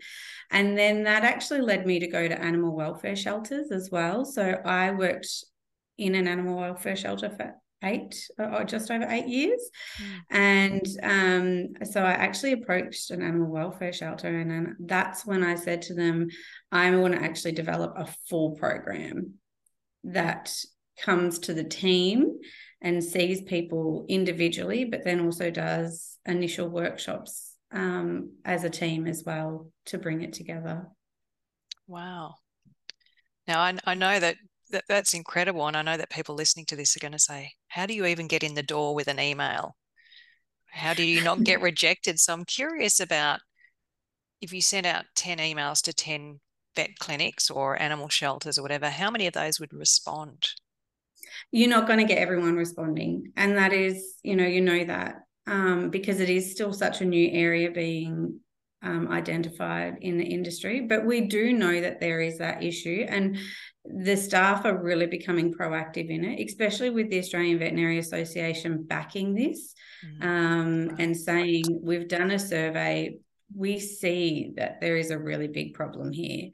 And 0.51 0.77
then 0.77 1.03
that 1.03 1.23
actually 1.23 1.61
led 1.61 1.85
me 1.85 1.99
to 1.99 2.07
go 2.07 2.27
to 2.27 2.41
animal 2.41 2.75
welfare 2.75 3.15
shelters 3.15 3.71
as 3.71 3.89
well. 3.91 4.23
So 4.25 4.61
I 4.63 4.91
worked 4.91 5.27
in 5.97 6.15
an 6.15 6.27
animal 6.27 6.57
welfare 6.57 6.95
shelter 6.95 7.29
for 7.29 7.55
eight 7.85 8.15
or 8.37 8.63
just 8.65 8.91
over 8.91 9.05
eight 9.09 9.27
years. 9.27 9.61
Mm. 10.01 10.19
And 10.31 10.85
um, 11.79 11.85
so 11.85 12.01
I 12.01 12.11
actually 12.11 12.53
approached 12.53 13.11
an 13.11 13.21
animal 13.21 13.51
welfare 13.51 13.93
shelter, 13.93 14.27
and, 14.27 14.51
and 14.51 14.67
that's 14.79 15.25
when 15.25 15.43
I 15.43 15.55
said 15.55 15.83
to 15.83 15.93
them, 15.93 16.27
I 16.71 16.93
want 16.95 17.13
to 17.13 17.23
actually 17.23 17.53
develop 17.53 17.93
a 17.95 18.13
full 18.27 18.55
program 18.55 19.35
that 20.03 20.53
comes 20.99 21.39
to 21.39 21.53
the 21.53 21.63
team 21.63 22.39
and 22.81 23.03
sees 23.03 23.41
people 23.41 24.05
individually, 24.09 24.85
but 24.85 25.03
then 25.03 25.19
also 25.21 25.49
does 25.49 26.17
initial 26.25 26.69
workshops 26.69 27.55
um, 27.71 28.31
as 28.43 28.63
a 28.63 28.69
team 28.69 29.07
as 29.07 29.23
well 29.25 29.71
to 29.85 29.97
bring 29.97 30.21
it 30.21 30.33
together. 30.33 30.87
Wow. 31.87 32.35
Now, 33.47 33.59
I, 33.59 33.77
I 33.85 33.95
know 33.95 34.19
that, 34.19 34.35
that 34.71 34.85
that's 34.87 35.13
incredible. 35.13 35.67
And 35.67 35.77
I 35.77 35.81
know 35.81 35.97
that 35.97 36.09
people 36.09 36.35
listening 36.35 36.65
to 36.67 36.75
this 36.75 36.95
are 36.95 36.99
going 36.99 37.11
to 37.11 37.19
say, 37.19 37.53
How 37.67 37.85
do 37.85 37.93
you 37.93 38.05
even 38.05 38.27
get 38.27 38.43
in 38.43 38.53
the 38.55 38.63
door 38.63 38.95
with 38.95 39.07
an 39.07 39.19
email? 39.19 39.75
How 40.71 40.93
do 40.93 41.03
you 41.03 41.21
not 41.21 41.43
get 41.43 41.61
rejected? 41.61 42.19
So 42.19 42.33
I'm 42.33 42.45
curious 42.45 42.99
about 42.99 43.39
if 44.41 44.53
you 44.53 44.61
sent 44.61 44.85
out 44.85 45.05
10 45.15 45.37
emails 45.37 45.81
to 45.83 45.93
10 45.93 46.39
vet 46.75 46.99
clinics 46.99 47.49
or 47.49 47.81
animal 47.81 48.09
shelters 48.09 48.57
or 48.57 48.61
whatever, 48.61 48.89
how 48.89 49.09
many 49.09 49.27
of 49.27 49.33
those 49.33 49.59
would 49.59 49.73
respond? 49.73 50.49
You're 51.51 51.69
not 51.69 51.87
going 51.87 51.99
to 51.99 52.05
get 52.05 52.17
everyone 52.17 52.55
responding. 52.55 53.31
And 53.37 53.57
that 53.57 53.73
is, 53.73 54.15
you 54.23 54.35
know, 54.35 54.45
you 54.45 54.61
know 54.61 54.83
that 54.85 55.21
um, 55.47 55.89
because 55.89 56.19
it 56.19 56.29
is 56.29 56.51
still 56.51 56.73
such 56.73 57.01
a 57.01 57.05
new 57.05 57.29
area 57.31 57.71
being 57.71 58.39
um, 58.81 59.11
identified 59.11 59.97
in 60.01 60.17
the 60.17 60.25
industry. 60.25 60.81
But 60.81 61.05
we 61.05 61.21
do 61.21 61.53
know 61.53 61.81
that 61.81 61.99
there 61.99 62.21
is 62.21 62.37
that 62.39 62.63
issue, 62.63 63.05
and 63.07 63.37
the 63.87 64.15
staff 64.15 64.65
are 64.65 64.81
really 64.81 65.05
becoming 65.05 65.53
proactive 65.53 66.09
in 66.09 66.23
it, 66.23 66.43
especially 66.45 66.89
with 66.89 67.09
the 67.09 67.19
Australian 67.19 67.59
Veterinary 67.59 67.99
Association 67.99 68.83
backing 68.83 69.33
this 69.33 69.73
mm-hmm. 70.05 70.27
um, 70.27 70.95
and 70.99 71.15
saying, 71.15 71.63
We've 71.81 72.07
done 72.07 72.31
a 72.31 72.39
survey. 72.39 73.17
We 73.55 73.79
see 73.79 74.53
that 74.55 74.81
there 74.81 74.97
is 74.97 75.11
a 75.11 75.19
really 75.19 75.47
big 75.47 75.73
problem 75.73 76.11
here. 76.11 76.49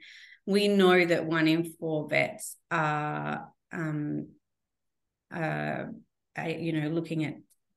We 0.45 0.67
know 0.67 1.05
that 1.05 1.25
one 1.25 1.47
in 1.47 1.73
four 1.79 2.09
vets 2.09 2.57
are, 2.69 3.47
um, 3.71 4.27
uh, 5.33 5.85
you 6.37 6.73
know, 6.73 6.89
looking 6.89 7.23
at 7.23 7.35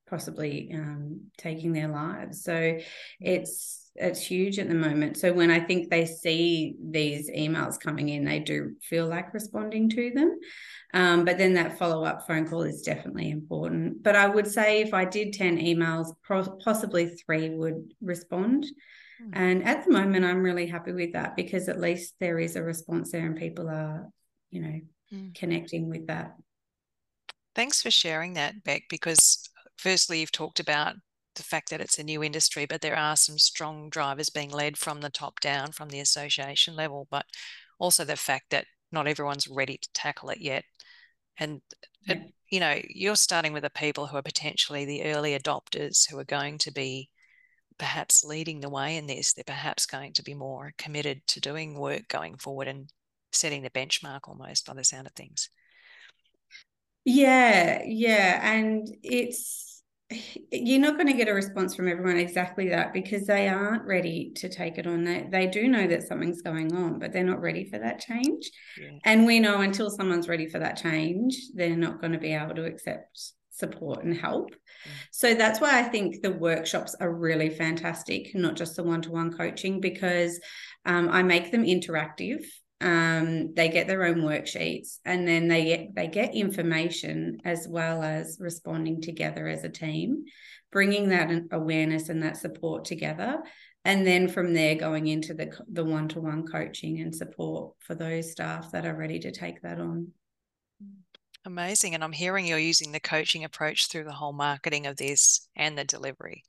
possibly 0.09 0.71
um, 0.75 1.31
taking 1.39 1.73
their 1.73 1.89
lives. 1.89 2.43
So 2.43 2.53
mm. 2.53 2.85
it's 3.21 3.84
it's 3.97 4.21
huge 4.21 4.59
at 4.59 4.69
the 4.69 4.75
moment. 4.75 5.17
So 5.17 5.33
when 5.33 5.51
I 5.51 5.61
think 5.61 5.89
they 5.89 6.05
see 6.05 6.75
these 6.83 7.31
emails 7.31 7.79
coming 7.79 8.09
in, 8.09 8.25
they 8.25 8.41
do 8.41 8.75
feel 8.83 9.07
like 9.07 9.33
responding 9.33 9.89
to 9.91 10.11
them. 10.11 10.39
Um, 10.93 11.25
but 11.25 11.39
then 11.39 11.55
that 11.55 11.79
follow 11.79 12.05
up 12.05 12.27
phone 12.27 12.49
call 12.49 12.63
is 12.63 12.83
definitely 12.83 13.31
important. 13.31 14.03
But 14.03 14.17
I 14.17 14.27
would 14.27 14.47
say 14.47 14.81
if 14.81 14.93
I 14.95 15.05
did 15.05 15.33
10 15.33 15.59
emails, 15.59 16.13
possibly 16.63 17.09
three 17.09 17.51
would 17.51 17.93
respond. 18.01 18.67
Mm. 19.23 19.31
And 19.33 19.65
at 19.65 19.85
the 19.85 19.93
moment, 19.93 20.25
I'm 20.25 20.43
really 20.43 20.67
happy 20.67 20.93
with 20.93 21.13
that 21.13 21.37
because 21.37 21.69
at 21.69 21.81
least 21.81 22.15
there 22.19 22.39
is 22.39 22.57
a 22.57 22.63
response 22.63 23.13
there 23.13 23.27
and 23.27 23.37
people 23.37 23.69
are, 23.69 24.09
you 24.51 24.61
know, 24.61 24.81
mm. 25.13 25.35
connecting 25.35 25.89
with 25.89 26.09
that. 26.09 26.35
Thanks 27.55 27.81
for 27.81 27.91
sharing 27.91 28.35
that, 28.35 28.65
Beck, 28.65 28.85
because 28.89 29.49
firstly, 29.79 30.21
you've 30.21 30.33
talked 30.33 30.59
about 30.59 30.97
the 31.35 31.43
fact 31.43 31.71
that 31.71 31.81
it's 31.81 31.99
a 31.99 32.05
new 32.05 32.23
industry, 32.23 32.67
but 32.67 32.81
there 32.81 32.97
are 32.97 33.17
some 33.17 33.39
strong 33.39 33.89
drivers 33.91 34.31
being 34.31 34.51
led 34.51 34.77
from 34.77 35.01
the 35.01 35.11
top 35.11 35.41
down, 35.41 35.73
from 35.73 35.89
the 35.89 36.01
association 36.01 36.77
level, 36.77 37.07
but 37.11 37.27
also 37.79 38.05
the 38.05 38.17
fact 38.17 38.51
that 38.51 38.67
not 38.93 39.07
everyone's 39.07 39.49
ready 39.49 39.77
to 39.77 39.89
tackle 39.93 40.31
it 40.31 40.41
yet. 40.41 40.65
And, 41.39 41.61
yeah. 42.07 42.15
it, 42.15 42.35
you 42.51 42.61
know, 42.61 42.81
you're 42.89 43.17
starting 43.17 43.53
with 43.53 43.65
the 43.65 43.71
people 43.71 44.07
who 44.07 44.17
are 44.17 44.23
potentially 44.23 44.85
the 44.85 45.05
early 45.05 45.37
adopters 45.37 46.09
who 46.09 46.19
are 46.19 46.25
going 46.25 46.59
to 46.59 46.73
be 46.73 47.11
perhaps 47.77 48.23
leading 48.25 48.61
the 48.61 48.71
way 48.71 48.97
in 48.97 49.09
this. 49.09 49.33
They're 49.33 49.45
perhaps 49.45 49.87
going 49.87 50.13
to 50.13 50.23
be 50.23 50.35
more 50.35 50.73
committed 50.79 51.27
to 51.29 51.41
doing 51.41 51.79
work 51.79 52.07
going 52.09 52.37
forward 52.37 52.69
and 52.69 52.89
setting 53.33 53.63
the 53.63 53.71
benchmark 53.71 54.29
almost 54.29 54.67
by 54.67 54.75
the 54.75 54.85
sound 54.85 55.09
of 55.09 55.13
things. 55.15 55.51
Yeah, 57.05 57.83
yeah. 57.85 58.41
And 58.43 58.89
it's, 59.03 59.74
you're 60.51 60.81
not 60.81 60.95
going 60.95 61.07
to 61.07 61.13
get 61.15 61.29
a 61.29 61.35
response 61.35 61.75
from 61.75 61.89
everyone 61.89 62.17
exactly 62.17 62.69
that 62.71 62.93
because 62.93 63.27
they 63.27 63.49
aren't 63.49 63.85
ready 63.85 64.33
to 64.37 64.49
take 64.49 64.79
it 64.79 64.87
on. 64.87 65.05
They, 65.05 65.27
they 65.31 65.47
do 65.47 65.69
know 65.69 65.87
that 65.87 66.07
something's 66.07 66.43
going 66.43 66.75
on, 66.75 66.99
but 66.99 67.13
they're 67.13 67.25
not 67.25 67.41
ready 67.41 67.65
for 67.65 67.79
that 67.79 68.01
change. 68.01 68.51
Yeah. 68.81 68.99
And 69.05 69.27
we 69.27 69.41
know 69.41 69.61
until 69.61 69.91
someone's 69.91 70.29
ready 70.29 70.47
for 70.47 70.59
that 70.59 70.77
change, 70.77 71.37
they're 71.55 71.77
not 71.77 72.01
going 72.01 72.13
to 72.13 72.19
be 72.19 72.35
able 72.35 72.55
to 72.57 72.65
accept 72.65 73.33
support 73.51 74.05
and 74.05 74.17
help. 74.17 74.51
Mm. 74.51 74.91
So 75.13 75.35
that's 75.35 75.61
why 75.61 75.79
I 75.79 75.85
think 75.85 76.23
the 76.23 76.33
workshops 76.33 76.95
are 77.01 77.13
really 77.13 77.51
fantastic, 77.51 78.35
not 78.35 78.57
just 78.57 78.77
the 78.77 78.83
one 78.83 79.03
to 79.03 79.11
one 79.11 79.33
coaching, 79.33 79.81
because 79.81 80.41
um, 80.85 81.09
I 81.09 81.23
make 81.23 81.53
them 81.53 81.65
interactive 81.65 82.45
um, 82.85 83.55
they 83.55 83.71
get 83.71 83.87
their 83.87 84.05
own 84.05 84.17
worksheets 84.17 84.99
and 85.07 85.27
then 85.27 85.49
they 85.49 85.65
get 85.65 85.95
they 85.95 86.07
get 86.07 86.35
information 86.35 87.39
as 87.45 87.67
well 87.67 88.03
as 88.03 88.37
responding 88.39 89.01
together 89.01 89.49
as 89.49 89.65
a 89.65 89.71
team 89.71 90.25
bringing 90.71 91.09
that 91.09 91.31
awareness 91.51 92.11
and 92.11 92.23
that 92.23 92.37
support 92.37 92.85
together 92.85 93.39
and 93.87 94.07
then 94.07 94.29
from 94.29 94.53
there 94.53 94.75
going 94.75 95.07
into 95.07 95.33
the 95.33 95.51
the 95.73 95.83
one-to-one 95.85 96.47
coaching 96.47 97.01
and 97.01 97.15
support 97.15 97.73
for 97.79 97.95
those 97.95 98.31
staff 98.31 98.71
that 98.73 98.85
are 98.85 98.97
ready 98.97 99.19
to 99.19 99.33
take 99.33 99.63
that 99.63 99.81
on. 99.81 100.09
Amazing 101.47 101.95
and 101.95 102.05
i'm 102.05 102.13
hearing 102.13 102.47
you're 102.47 102.59
using 102.59 102.93
the 102.93 103.01
coaching 103.01 103.45
approach 103.45 103.89
through 103.89 104.05
the 104.05 104.13
whole 104.13 104.35
marketing 104.35 104.87
of 104.87 104.97
this 104.97 105.49
and 105.57 105.77
the 105.77 105.85
delivery 105.85 106.45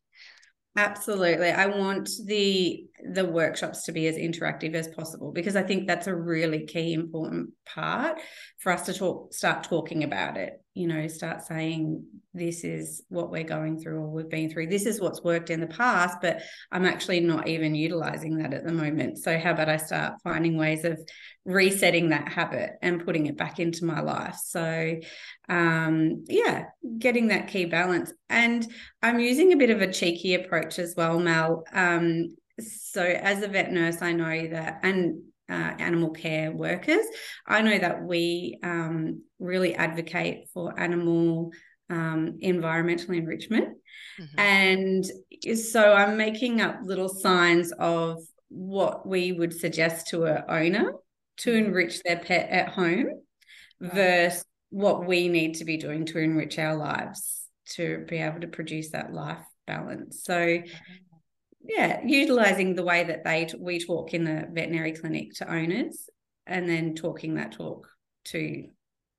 Absolutely. 0.78 1.52
I 1.52 1.68
want 1.68 2.10
the 2.26 2.86
the 3.14 3.24
workshops 3.24 3.86
to 3.86 3.94
be 3.94 4.08
as 4.08 4.16
interactive 4.18 4.74
as 4.74 4.90
possible 4.90 5.32
because 5.32 5.56
I 5.56 5.64
think 5.64 5.88
that's 5.88 6.08
a 6.08 6.16
really 6.16 6.66
key 6.66 6.92
important 6.94 7.52
part 7.66 8.20
for 8.66 8.72
us 8.72 8.88
to 8.88 8.94
talk 8.94 9.32
start 9.32 9.64
talking 9.64 10.04
about 10.04 10.38
it. 10.38 10.60
You 10.74 10.88
know, 10.88 11.08
start 11.08 11.44
saying 11.44 12.04
this 12.34 12.64
is 12.64 13.04
what 13.10 13.30
we're 13.30 13.44
going 13.44 13.78
through 13.80 14.00
or 14.00 14.10
we've 14.10 14.28
been 14.28 14.50
through. 14.50 14.68
This 14.68 14.88
is 14.88 15.00
what's 15.00 15.22
worked 15.22 15.52
in 15.52 15.60
the 15.60 15.68
past, 15.68 16.18
but 16.20 16.42
I'm 16.72 16.84
actually 16.84 17.20
not 17.20 17.48
even 17.48 17.76
utilizing 17.76 18.40
that 18.40 18.56
at 18.56 18.66
the 18.66 18.74
moment. 18.74 19.20
So 19.20 19.38
how 19.38 19.52
about 19.52 19.70
I 19.70 19.78
start 19.78 20.16
finding 20.24 20.58
ways 20.58 20.84
of 20.84 21.00
resetting 21.46 22.10
that 22.10 22.28
habit 22.28 22.72
and 22.82 23.06
putting 23.06 23.28
it 23.28 23.38
back 23.38 23.60
into 23.60 23.86
my 23.86 24.02
life. 24.02 24.38
So 24.44 24.96
um 25.48 26.26
yeah, 26.28 26.64
getting 26.98 27.28
that 27.28 27.50
key 27.50 27.66
balance. 27.66 28.12
And 28.30 28.68
I'm 29.04 29.20
using 29.20 29.54
a 29.54 29.58
bit 29.58 29.70
of 29.70 29.84
a 29.84 29.94
cheeky 29.94 30.34
approach 30.34 30.80
as 30.80 30.96
well, 30.98 31.20
Mel. 31.20 31.66
Um 31.72 32.36
so 32.60 33.04
as 33.04 33.44
a 33.44 33.48
vet 33.48 33.72
nurse, 33.72 34.02
I 34.02 34.14
know 34.14 34.48
that 34.48 34.80
and 34.82 35.22
uh, 35.50 35.74
animal 35.80 36.12
care 36.12 36.52
workers, 36.52 37.06
I 37.48 37.62
know 37.62 37.78
that 37.78 38.04
we 38.04 38.60
um, 38.64 39.24
really 39.40 39.76
advocate 39.76 40.50
for 40.54 40.78
animal 40.80 41.52
um, 41.90 42.38
environmental 42.40 43.14
enrichment. 43.14 43.78
Mm-hmm. 44.20 44.40
And 44.40 45.06
so 45.58 45.94
I'm 45.94 46.18
making 46.18 46.62
up 46.62 46.80
little 46.84 47.10
signs 47.10 47.72
of 47.74 48.24
what 48.50 49.08
we 49.08 49.32
would 49.32 49.54
suggest 49.54 50.08
to 50.08 50.26
an 50.26 50.44
owner 50.48 50.94
to 51.38 51.52
mm-hmm. 51.52 51.66
enrich 51.66 52.02
their 52.04 52.18
pet 52.18 52.50
at 52.50 52.70
home 52.70 53.08
right. 53.80 53.94
versus 53.94 54.46
what 54.70 55.06
we 55.06 55.28
need 55.28 55.56
to 55.56 55.66
be 55.66 55.78
doing 55.78 56.06
to 56.06 56.20
enrich 56.20 56.58
our 56.60 56.76
lives 56.76 57.44
to 57.68 58.06
be 58.08 58.18
able 58.18 58.42
to 58.42 58.48
produce 58.48 58.92
that 58.92 59.14
life 59.14 59.44
balance. 59.66 60.24
So, 60.24 60.60
yeah, 61.68 62.02
utilizing 62.06 62.76
the 62.76 62.84
way 62.84 63.04
that 63.04 63.24
they 63.24 63.48
we 63.58 63.84
talk 63.84 64.14
in 64.14 64.24
the 64.24 64.48
veterinary 64.52 64.94
clinic 64.94 65.34
to 65.36 65.52
owners, 65.52 66.10
and 66.46 66.70
then 66.70 66.96
talking 66.96 67.36
that 67.36 67.52
talk 67.52 67.88
to 68.26 68.68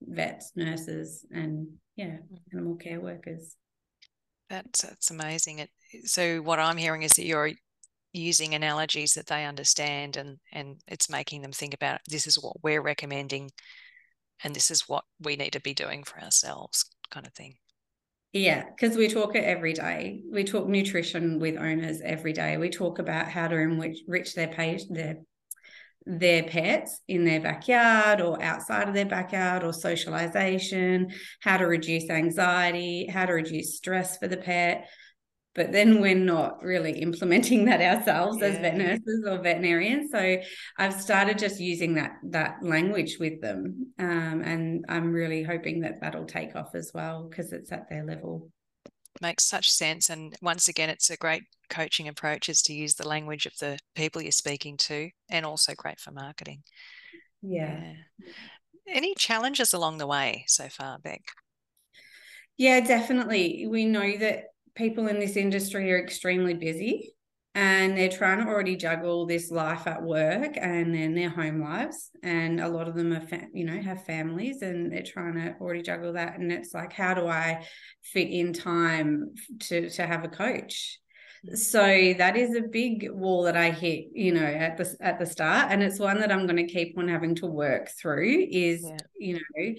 vets, 0.01 0.53
nurses, 0.57 1.25
and 1.31 1.69
yeah, 1.97 2.07
mm-hmm. 2.07 2.57
animal 2.57 2.77
care 2.77 3.01
workers. 3.01 3.57
That's 4.49 4.83
that's 4.83 5.11
amazing. 5.11 5.61
It, 5.61 5.71
so 6.05 6.41
what 6.41 6.59
I'm 6.59 6.77
hearing 6.77 7.03
is 7.03 7.13
that 7.13 7.27
you're 7.27 7.53
using 8.13 8.55
analogies 8.55 9.15
that 9.15 9.27
they 9.27 9.45
understand 9.45 10.17
and 10.17 10.39
and 10.53 10.81
it's 10.89 11.11
making 11.11 11.43
them 11.43 11.53
think 11.53 11.75
about 11.75 12.01
this 12.09 12.27
is 12.27 12.43
what 12.43 12.57
we're 12.63 12.81
recommending 12.81 13.51
and 14.43 14.55
this 14.55 14.71
is 14.71 14.89
what 14.89 15.05
we 15.21 15.37
need 15.37 15.53
to 15.53 15.61
be 15.61 15.75
doing 15.75 16.03
for 16.03 16.21
ourselves 16.23 16.87
kind 17.11 17.27
of 17.27 17.35
thing 17.35 17.55
yeah 18.33 18.65
because 18.65 18.97
we 18.97 19.09
talk 19.09 19.35
it 19.35 19.45
every 19.45 19.73
day. 19.73 20.23
We 20.31 20.45
talk 20.45 20.67
nutrition 20.69 21.39
with 21.39 21.57
owners 21.57 22.01
every 22.03 22.33
day. 22.33 22.57
We 22.57 22.71
talk 22.71 22.99
about 22.99 23.29
how 23.29 23.49
to 23.49 23.57
enrich 23.57 24.35
their 24.35 24.49
page 24.49 24.83
their 24.89 25.19
their 26.07 26.45
pets 26.45 27.01
in 27.09 27.25
their 27.25 27.41
backyard 27.41 28.21
or 28.21 28.41
outside 28.41 28.89
of 28.89 28.95
their 28.95 29.07
backyard 29.07 29.65
or 29.65 29.73
socialization 29.73 31.13
how 31.41 31.57
to 31.57 31.65
reduce 31.65 32.09
anxiety 32.09 33.09
how 33.09 33.27
to 33.27 33.33
reduce 33.33 33.77
stress 33.77 34.17
for 34.17 34.29
the 34.29 34.37
pet 34.37 34.89
but 35.57 35.73
then 35.73 36.01
we're 36.01 36.15
not 36.15 36.63
really 36.63 37.01
implementing 37.01 37.65
that 37.65 37.81
ourselves 37.81 38.39
Yeah. 38.41 38.49
as 38.49 38.59
vet 38.59 38.77
nurses 38.77 39.25
or 39.27 39.39
veterinarians. 39.39 40.13
So 40.13 40.39
I've 40.79 41.01
started 41.01 41.39
just 41.39 41.59
using 41.59 41.95
that 41.95 42.13
that 42.25 42.63
language 42.63 43.17
with 43.19 43.41
them, 43.41 43.93
um, 43.99 44.43
and 44.43 44.85
I'm 44.89 45.13
really 45.13 45.43
hoping 45.43 45.81
that 45.81 46.01
that'll 46.01 46.27
take 46.27 46.55
off 46.55 46.75
as 46.75 46.93
well 46.95 47.27
because 47.29 47.53
it's 47.53 47.73
at 47.73 47.89
their 47.89 48.05
level. 48.05 48.53
Makes 49.23 49.45
such 49.45 49.71
sense. 49.71 50.11
And 50.11 50.37
once 50.43 50.69
again, 50.69 50.91
it's 50.91 51.09
a 51.09 51.17
great 51.17 51.45
coaching 51.71 52.07
approach 52.07 52.51
is 52.51 52.61
to 52.63 52.75
use 52.75 52.95
the 52.95 53.09
language 53.09 53.47
of 53.47 53.57
the 53.59 53.79
people 53.95 54.21
you're 54.21 54.31
speaking 54.31 54.77
to 54.77 55.11
and 55.31 55.47
also 55.47 55.75
great 55.75 55.99
for 55.99 56.13
marketing. 56.13 56.63
Yeah. 57.41 57.95
Any 58.87 59.15
challenges 59.15 59.73
along 59.73 59.99
the 59.99 60.07
way 60.07 60.45
so 60.47 60.69
far, 60.69 60.99
Beck? 60.99 61.23
Yeah, 62.59 62.81
definitely. 62.81 63.67
We 63.67 63.87
know 63.87 64.17
that 64.19 64.45
people 64.77 65.09
in 65.09 65.19
this 65.19 65.37
industry 65.37 65.93
are 65.93 65.99
extremely 65.99 66.55
busy 66.55 67.13
and 67.57 67.97
they're 67.97 68.11
trying 68.11 68.39
to 68.39 68.47
already 68.47 68.77
juggle 68.77 69.25
this 69.25 69.51
life 69.51 69.87
at 69.87 70.03
work 70.03 70.59
and 70.61 70.95
then 70.95 71.15
their 71.15 71.31
home 71.31 71.63
lives. 71.63 72.11
And 72.23 72.61
a 72.61 72.69
lot 72.69 72.87
of 72.87 72.95
them 72.95 73.15
are 73.15 73.27
you 73.55 73.65
know 73.65 73.81
have 73.81 74.05
families 74.05 74.61
and 74.61 74.93
they're 74.93 75.03
trying 75.03 75.37
to 75.37 75.57
already 75.59 75.83
juggle 75.83 76.13
that. 76.13 76.39
And 76.39 76.53
it's 76.53 76.75
like 76.75 76.93
how 76.93 77.15
do 77.15 77.27
i 77.27 77.67
fit 78.03 78.29
in 78.29 78.53
time 78.53 79.35
to 79.61 79.89
to 79.89 80.07
have 80.07 80.25
a 80.25 80.29
coach 80.29 81.01
so 81.55 82.15
that 82.19 82.37
is 82.37 82.55
a 82.57 82.63
big 82.63 83.09
wall 83.11 83.43
that 83.45 83.57
i 83.57 83.71
hit 83.71 84.07
you 84.13 84.33
know 84.33 84.45
at 84.45 84.77
the 84.77 84.97
at 85.01 85.19
the 85.19 85.27
start 85.27 85.71
and 85.71 85.83
it's 85.83 85.99
one 85.99 86.19
that 86.21 86.33
i'm 86.33 86.47
going 86.47 86.57
to 86.57 86.67
keep 86.73 86.97
on 86.99 87.09
having 87.09 87.35
to 87.35 87.47
work 87.47 87.89
through 87.91 88.47
is 88.51 88.83
Yeah. 88.85 88.97
you 89.19 89.35
know 89.35 89.75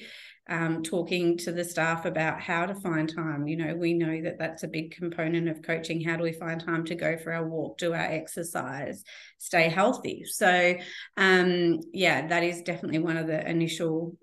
um, 0.50 0.82
talking 0.82 1.38
to 1.40 1.52
the 1.52 1.66
staff 1.66 2.06
about 2.06 2.40
how 2.40 2.66
to 2.66 2.74
find 2.74 3.14
time. 3.14 3.48
You 3.50 3.58
know, 3.58 3.76
we 3.76 3.94
know 3.94 4.22
that 4.22 4.40
that's 4.40 4.64
a 4.64 4.70
big 4.70 4.92
component 4.96 5.50
of 5.50 5.62
coaching. 5.62 6.00
How 6.00 6.16
do 6.16 6.24
we 6.24 6.32
find 6.32 6.62
time 6.62 6.86
to 6.86 6.96
go 6.96 7.18
for 7.18 7.34
our 7.34 7.46
walk, 7.46 7.78
do 7.78 7.92
our 7.92 8.00
exercise, 8.00 9.04
stay 9.40 9.68
healthy? 9.68 10.24
So, 10.24 10.76
um, 11.18 11.82
yeah, 11.92 12.28
that 12.28 12.44
is 12.44 12.62
definitely 12.62 13.00
one 13.00 13.18
of 13.18 13.28
the 13.28 13.46
initial 13.46 14.16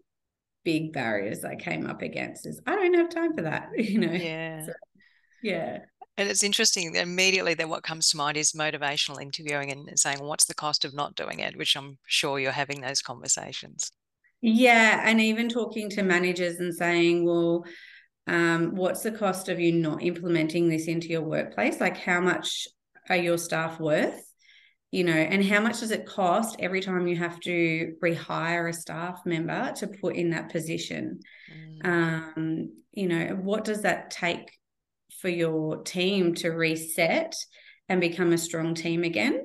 big 0.64 0.94
barriers 0.94 1.44
I 1.44 1.56
came 1.56 1.86
up 1.86 2.00
against. 2.00 2.46
Is 2.46 2.58
I 2.66 2.74
don't 2.74 2.94
have 2.94 3.10
time 3.10 3.34
for 3.34 3.42
that. 3.42 3.68
You 3.76 3.98
know, 3.98 4.12
Yeah. 4.12 4.64
So- 4.64 4.72
yeah. 5.42 5.80
And 6.16 6.28
it's 6.28 6.42
interesting. 6.42 6.96
Immediately, 6.96 7.54
then 7.54 7.68
what 7.68 7.84
comes 7.84 8.08
to 8.08 8.16
mind 8.16 8.36
is 8.36 8.50
motivational 8.52 9.22
interviewing 9.22 9.70
and 9.70 9.96
saying, 9.96 10.18
"What's 10.20 10.44
the 10.44 10.54
cost 10.54 10.84
of 10.84 10.92
not 10.92 11.14
doing 11.14 11.38
it?" 11.38 11.56
Which 11.56 11.76
I'm 11.76 11.98
sure 12.04 12.40
you're 12.40 12.50
having 12.50 12.80
those 12.80 13.00
conversations. 13.00 13.92
Yeah, 14.40 15.00
and 15.04 15.20
even 15.20 15.48
talking 15.48 15.88
to 15.90 16.02
managers 16.02 16.60
and 16.60 16.74
saying, 16.74 17.24
well, 17.24 17.64
um, 18.26 18.74
what's 18.74 19.02
the 19.02 19.10
cost 19.12 19.48
of 19.48 19.58
you 19.58 19.72
not 19.72 20.02
implementing 20.02 20.68
this 20.68 20.86
into 20.86 21.08
your 21.08 21.22
workplace? 21.22 21.80
Like, 21.80 21.96
how 21.96 22.20
much 22.20 22.68
are 23.08 23.16
your 23.16 23.38
staff 23.38 23.80
worth? 23.80 24.20
You 24.90 25.04
know, 25.04 25.12
and 25.12 25.44
how 25.44 25.60
much 25.60 25.80
does 25.80 25.90
it 25.90 26.06
cost 26.06 26.56
every 26.60 26.80
time 26.80 27.06
you 27.06 27.16
have 27.16 27.40
to 27.40 27.94
rehire 28.02 28.68
a 28.68 28.72
staff 28.72 29.20
member 29.24 29.72
to 29.78 29.88
put 29.88 30.14
in 30.14 30.30
that 30.30 30.50
position? 30.50 31.20
Mm, 31.48 31.80
Um, 31.84 32.72
you 32.92 33.08
know, 33.08 33.38
what 33.40 33.64
does 33.64 33.82
that 33.82 34.10
take 34.10 34.50
for 35.24 35.30
your 35.30 35.82
team 35.84 36.34
to 36.34 36.50
reset 36.50 37.34
and 37.88 37.98
become 37.98 38.34
a 38.34 38.36
strong 38.38 38.74
team 38.74 39.04
again? 39.04 39.42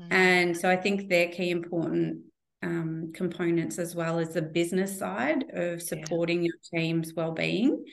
mm, 0.00 0.06
And 0.10 0.56
so 0.56 0.70
I 0.70 0.76
think 0.76 1.10
they're 1.10 1.28
key 1.28 1.50
important 1.50 2.20
um, 2.62 3.12
components 3.14 3.78
as 3.78 3.94
well 3.94 4.18
as 4.18 4.32
the 4.32 4.40
business 4.40 4.98
side 4.98 5.44
of 5.52 5.82
supporting 5.82 6.42
your 6.42 6.54
team's 6.74 7.12
well-being 7.14 7.84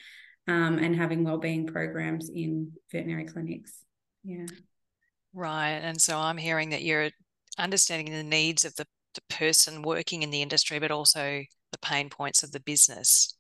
um, 0.48 0.77
and 0.77 0.96
having 0.96 1.25
well-being 1.25 1.68
programs 1.68 2.30
in 2.34 2.72
veterinary 2.89 3.25
clinics. 3.25 3.84
Yeah. 4.24 4.46
Right. 5.34 5.80
And 5.84 6.00
so 6.01 6.18
I'm 6.18 6.38
hearing 6.38 6.70
that 6.70 6.84
you're 6.84 7.10
understanding 7.58 8.13
the 8.13 8.24
needs 8.24 8.63
of 8.63 8.74
the, 8.77 8.88
the 9.13 9.36
person 9.36 9.82
working 9.82 10.24
in 10.24 10.30
the 10.30 10.42
industry, 10.42 10.80
but 10.80 10.89
also 10.89 11.44
the 11.74 11.80
pain 11.80 12.10
points 12.10 12.44
of 12.44 12.54
the 12.54 12.62
business. 12.62 13.36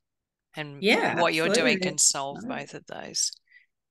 And 0.57 0.83
Yeah, 0.83 1.21
what 1.21 1.33
you're 1.33 1.49
doing 1.49 1.79
can 1.79 1.97
solve 1.97 2.39
both 2.47 2.73
of 2.73 2.85
those. 2.87 3.31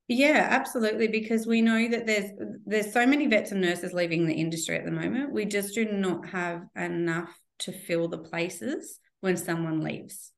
Yeah, 0.07 0.47
absolutely. 0.51 1.07
Because 1.07 1.47
we 1.47 1.61
know 1.61 1.87
that 1.89 2.05
there's 2.05 2.31
there's 2.65 2.93
so 2.93 3.05
many 3.05 3.27
vets 3.27 3.51
and 3.51 3.61
nurses 3.61 3.93
leaving 3.93 4.25
the 4.27 4.33
industry 4.35 4.77
at 4.77 4.85
the 4.85 4.91
moment. 4.91 5.31
We 5.31 5.45
just 5.45 5.73
do 5.73 5.85
not 5.85 6.29
have 6.29 6.63
enough 6.75 7.35
to 7.59 7.71
fill 7.71 8.07
the 8.07 8.19
places 8.19 8.99
when 9.21 9.37
someone 9.37 9.81
leaves. 9.81 10.31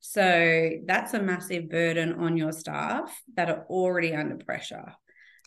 So 0.00 0.70
that's 0.86 1.14
a 1.14 1.22
massive 1.22 1.68
burden 1.68 2.14
on 2.14 2.36
your 2.36 2.52
staff 2.52 3.22
that 3.36 3.50
are 3.50 3.64
already 3.68 4.14
under 4.14 4.36
pressure. 4.36 4.92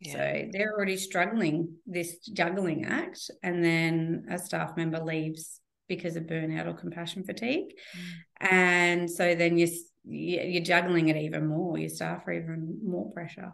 Yeah. 0.01 0.13
So 0.13 0.49
they're 0.51 0.73
already 0.73 0.97
struggling 0.97 1.75
this 1.85 2.17
juggling 2.19 2.85
act, 2.85 3.31
and 3.41 3.63
then 3.63 4.25
a 4.29 4.37
staff 4.37 4.77
member 4.77 4.99
leaves 4.99 5.59
because 5.87 6.15
of 6.15 6.23
burnout 6.23 6.67
or 6.67 6.73
compassion 6.73 7.23
fatigue, 7.23 7.71
Mm. 7.95 8.51
and 8.51 9.09
so 9.09 9.35
then 9.35 9.57
you're 9.57 9.69
you're 10.09 10.63
juggling 10.63 11.09
it 11.09 11.17
even 11.17 11.47
more. 11.47 11.77
Your 11.77 11.89
staff 11.89 12.27
are 12.27 12.33
even 12.33 12.79
more 12.83 13.11
pressure. 13.11 13.53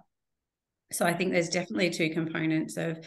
So 0.91 1.05
I 1.05 1.13
think 1.13 1.31
there's 1.31 1.49
definitely 1.49 1.89
two 1.89 2.09
components 2.11 2.77
of 2.77 3.05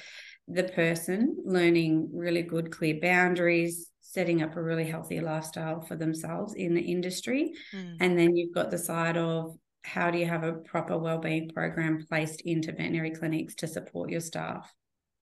the 0.48 0.64
person 0.64 1.36
learning 1.44 2.10
really 2.12 2.42
good, 2.42 2.70
clear 2.70 2.98
boundaries, 3.00 3.90
setting 4.00 4.42
up 4.42 4.56
a 4.56 4.62
really 4.62 4.84
healthy 4.84 5.20
lifestyle 5.20 5.80
for 5.80 5.96
themselves 5.96 6.54
in 6.54 6.74
the 6.74 6.80
industry, 6.80 7.52
Mm. 7.74 7.96
and 8.00 8.18
then 8.18 8.36
you've 8.36 8.54
got 8.54 8.70
the 8.70 8.78
side 8.78 9.16
of 9.16 9.56
how 9.82 10.10
do 10.10 10.18
you 10.18 10.26
have 10.26 10.42
a 10.42 10.54
proper 10.54 10.98
wellbeing 10.98 11.50
program 11.50 12.04
placed 12.08 12.40
into 12.40 12.72
veterinary 12.72 13.10
clinics 13.10 13.54
to 13.56 13.66
support 13.68 14.10
your 14.10 14.20
staff 14.20 14.72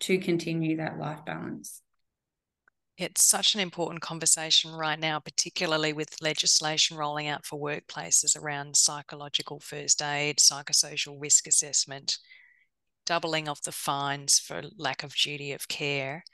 to 0.00 0.18
continue 0.18 0.76
that 0.78 0.98
life 0.98 1.24
balance. 1.24 1.82
It's 2.96 3.24
such 3.24 3.54
an 3.54 3.60
important 3.60 4.02
conversation 4.02 4.72
right 4.72 4.98
now, 4.98 5.18
particularly 5.18 5.92
with 5.92 6.22
legislation 6.22 6.96
rolling 6.96 7.26
out 7.26 7.44
for 7.44 7.58
workplaces 7.58 8.40
around 8.40 8.76
psychological 8.76 9.58
first 9.58 10.00
aid, 10.00 10.38
psychosocial 10.38 11.20
risk 11.20 11.48
assessment, 11.48 12.18
doubling 13.04 13.48
of 13.48 13.60
the 13.62 13.72
fines 13.72 14.38
for 14.38 14.62
lack 14.78 15.02
of 15.02 15.14
duty 15.16 15.52
of 15.52 15.66
care. 15.68 16.24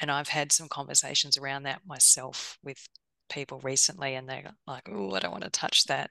And 0.00 0.10
I've 0.10 0.28
had 0.28 0.52
some 0.52 0.68
conversations 0.68 1.36
around 1.36 1.64
that 1.64 1.82
myself 1.86 2.58
with 2.62 2.88
people 3.28 3.60
recently, 3.60 4.14
and 4.14 4.28
they're 4.28 4.52
like, 4.66 4.88
oh, 4.88 5.12
I 5.14 5.20
don't 5.20 5.32
want 5.32 5.44
to 5.44 5.50
touch 5.50 5.84
that. 5.84 6.10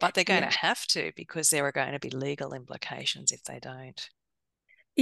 But 0.00 0.14
they're 0.14 0.24
going 0.24 0.42
Yeah. 0.42 0.50
to 0.50 0.58
have 0.58 0.86
to 0.88 1.12
because 1.16 1.50
there 1.50 1.66
are 1.66 1.72
going 1.72 1.92
to 1.92 2.00
be 2.00 2.10
legal 2.10 2.52
implications 2.52 3.32
if 3.32 3.44
they 3.44 3.60
don't. 3.60 4.10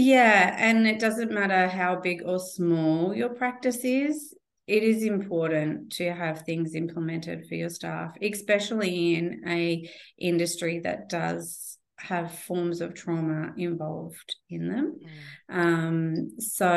Yeah, 0.00 0.54
and 0.56 0.86
it 0.86 1.00
doesn't 1.00 1.32
matter 1.32 1.66
how 1.66 1.96
big 1.96 2.22
or 2.24 2.38
small 2.38 3.12
your 3.12 3.30
practice 3.30 3.84
is, 3.84 4.32
it 4.68 4.84
is 4.84 5.02
important 5.02 5.90
to 5.94 6.12
have 6.12 6.42
things 6.42 6.76
implemented 6.76 7.48
for 7.48 7.56
your 7.56 7.68
staff, 7.68 8.14
especially 8.22 9.16
in 9.16 9.42
a 9.44 9.90
industry 10.16 10.78
that 10.84 11.08
does 11.08 11.77
have 12.00 12.32
forms 12.32 12.80
of 12.80 12.94
trauma 12.94 13.52
involved 13.56 14.36
in 14.48 14.68
them. 14.68 14.98
Mm. 15.50 15.58
Um, 15.58 16.30
so 16.38 16.68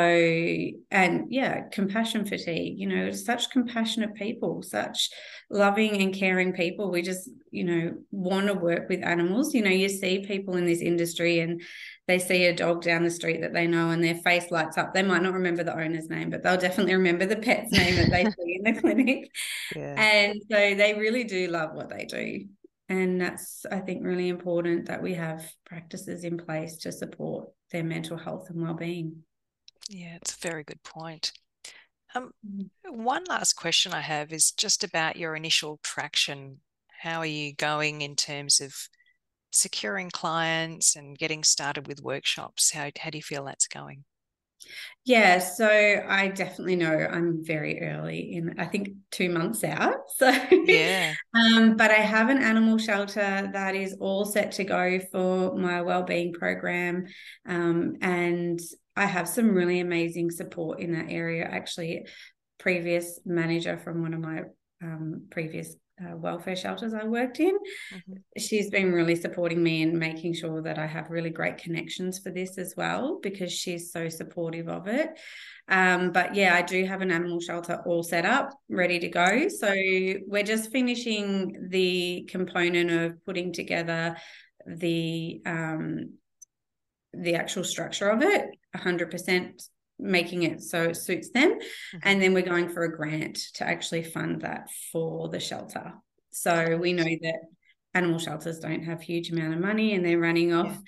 and 0.90 1.26
yeah, 1.30 1.68
compassion 1.70 2.24
fatigue, 2.24 2.78
you 2.78 2.88
know, 2.88 3.12
such 3.12 3.50
compassionate 3.50 4.14
people, 4.14 4.62
such 4.62 5.10
loving 5.48 6.02
and 6.02 6.14
caring 6.14 6.52
people. 6.52 6.90
We 6.90 7.02
just, 7.02 7.30
you 7.50 7.64
know, 7.64 7.94
want 8.10 8.48
to 8.48 8.54
work 8.54 8.88
with 8.88 9.04
animals. 9.04 9.54
You 9.54 9.62
know, 9.62 9.70
you 9.70 9.88
see 9.88 10.24
people 10.26 10.56
in 10.56 10.66
this 10.66 10.80
industry 10.80 11.40
and 11.40 11.62
they 12.08 12.18
see 12.18 12.46
a 12.46 12.54
dog 12.54 12.82
down 12.82 13.04
the 13.04 13.10
street 13.10 13.42
that 13.42 13.52
they 13.52 13.68
know 13.68 13.90
and 13.90 14.02
their 14.02 14.16
face 14.16 14.50
lights 14.50 14.76
up. 14.76 14.92
They 14.92 15.02
might 15.02 15.22
not 15.22 15.34
remember 15.34 15.62
the 15.62 15.78
owner's 15.78 16.08
name, 16.08 16.30
but 16.30 16.42
they'll 16.42 16.56
definitely 16.56 16.94
remember 16.94 17.26
the 17.26 17.36
pet's 17.36 17.70
name 17.70 17.94
that 17.96 18.10
they 18.10 18.24
see 18.44 18.60
in 18.60 18.74
the 18.74 18.80
clinic. 18.80 19.30
Yeah. 19.76 19.94
And 20.02 20.42
so 20.50 20.74
they 20.74 20.94
really 20.98 21.24
do 21.24 21.46
love 21.46 21.74
what 21.74 21.90
they 21.90 22.06
do. 22.06 22.46
And 22.92 23.18
that's, 23.18 23.64
I 23.72 23.78
think, 23.78 24.04
really 24.04 24.28
important 24.28 24.84
that 24.86 25.00
we 25.00 25.14
have 25.14 25.50
practices 25.64 26.24
in 26.24 26.36
place 26.36 26.76
to 26.78 26.92
support 26.92 27.48
their 27.70 27.82
mental 27.82 28.18
health 28.18 28.50
and 28.50 28.60
well-being. 28.60 29.22
Yeah, 29.88 30.16
it's 30.16 30.36
a 30.36 30.46
very 30.46 30.62
good 30.62 30.82
point. 30.82 31.32
Um, 32.14 32.32
Mm. 32.46 32.68
one 32.84 33.24
last 33.24 33.54
question 33.54 33.94
I 33.94 34.02
have 34.02 34.30
is 34.30 34.52
just 34.52 34.84
about 34.84 35.16
your 35.16 35.34
initial 35.34 35.80
traction. 35.82 36.60
How 37.00 37.20
are 37.20 37.26
you 37.26 37.54
going 37.54 38.02
in 38.02 38.14
terms 38.14 38.60
of 38.60 38.74
securing 39.50 40.10
clients 40.10 40.94
and 40.94 41.16
getting 41.16 41.44
started 41.44 41.88
with 41.88 42.02
workshops? 42.02 42.72
How, 42.72 42.90
how 42.98 43.08
do 43.08 43.16
you 43.16 43.22
feel 43.22 43.46
that's 43.46 43.68
going? 43.68 44.04
Yeah, 45.04 45.38
so 45.40 45.66
I 45.66 46.28
definitely 46.28 46.76
know 46.76 46.92
I'm 46.94 47.44
very 47.44 47.82
early 47.82 48.34
in, 48.34 48.54
I 48.58 48.66
think 48.66 48.90
two 49.10 49.30
months 49.30 49.64
out. 49.64 49.94
So 50.16 50.30
Yeah. 50.50 51.14
um, 51.34 51.76
but 51.76 51.90
I 51.90 51.94
have 51.94 52.28
an 52.28 52.38
animal 52.38 52.78
shelter 52.78 53.50
that 53.52 53.74
is 53.74 53.96
all 53.98 54.24
set 54.24 54.52
to 54.52 54.64
go 54.64 55.00
for 55.10 55.56
my 55.56 55.82
wellbeing 55.82 56.32
program. 56.34 57.06
Um, 57.46 57.96
and 58.00 58.60
I 58.94 59.06
have 59.06 59.28
some 59.28 59.54
really 59.54 59.80
amazing 59.80 60.30
support 60.30 60.80
in 60.80 60.92
that 60.92 61.06
area. 61.08 61.44
Actually, 61.44 62.06
previous 62.58 63.18
manager 63.24 63.78
from 63.78 64.02
one 64.02 64.14
of 64.14 64.20
my 64.20 64.42
um, 64.82 65.26
previous 65.30 65.74
uh, 66.00 66.16
welfare 66.16 66.56
shelters 66.56 66.94
I 66.94 67.04
worked 67.04 67.40
in. 67.40 67.54
Mm-hmm. 67.54 68.14
She's 68.38 68.70
been 68.70 68.92
really 68.92 69.14
supporting 69.14 69.62
me 69.62 69.82
and 69.82 69.98
making 69.98 70.34
sure 70.34 70.62
that 70.62 70.78
I 70.78 70.86
have 70.86 71.10
really 71.10 71.30
great 71.30 71.58
connections 71.58 72.18
for 72.18 72.30
this 72.30 72.58
as 72.58 72.74
well 72.76 73.18
because 73.22 73.52
she's 73.52 73.92
so 73.92 74.08
supportive 74.08 74.68
of 74.68 74.88
it. 74.88 75.10
Um, 75.68 76.12
but 76.12 76.34
yeah, 76.34 76.54
I 76.54 76.62
do 76.62 76.84
have 76.86 77.02
an 77.02 77.10
animal 77.10 77.40
shelter 77.40 77.82
all 77.86 78.02
set 78.02 78.24
up, 78.24 78.50
ready 78.68 78.98
to 79.00 79.08
go. 79.08 79.48
So 79.48 79.72
we're 80.26 80.42
just 80.42 80.72
finishing 80.72 81.68
the 81.68 82.26
component 82.28 82.90
of 82.90 83.24
putting 83.24 83.52
together 83.52 84.16
the 84.66 85.40
um, 85.46 86.14
the 87.14 87.34
actual 87.34 87.64
structure 87.64 88.08
of 88.08 88.22
it, 88.22 88.46
100% 88.76 89.68
making 89.98 90.42
it 90.42 90.62
so 90.62 90.84
it 90.84 90.96
suits 90.96 91.30
them. 91.30 91.52
Mm-hmm. 91.52 91.98
And 92.02 92.22
then 92.22 92.34
we're 92.34 92.42
going 92.42 92.68
for 92.68 92.84
a 92.84 92.96
grant 92.96 93.38
to 93.54 93.64
actually 93.64 94.02
fund 94.02 94.42
that 94.42 94.68
for 94.90 95.28
the 95.28 95.40
shelter. 95.40 95.92
So 96.30 96.76
we 96.76 96.92
know 96.92 97.04
that 97.04 97.40
animal 97.94 98.18
shelters 98.18 98.58
don't 98.58 98.84
have 98.84 99.02
huge 99.02 99.30
amount 99.30 99.54
of 99.54 99.60
money 99.60 99.94
and 99.94 100.04
they're 100.04 100.18
running 100.18 100.52
off 100.52 100.78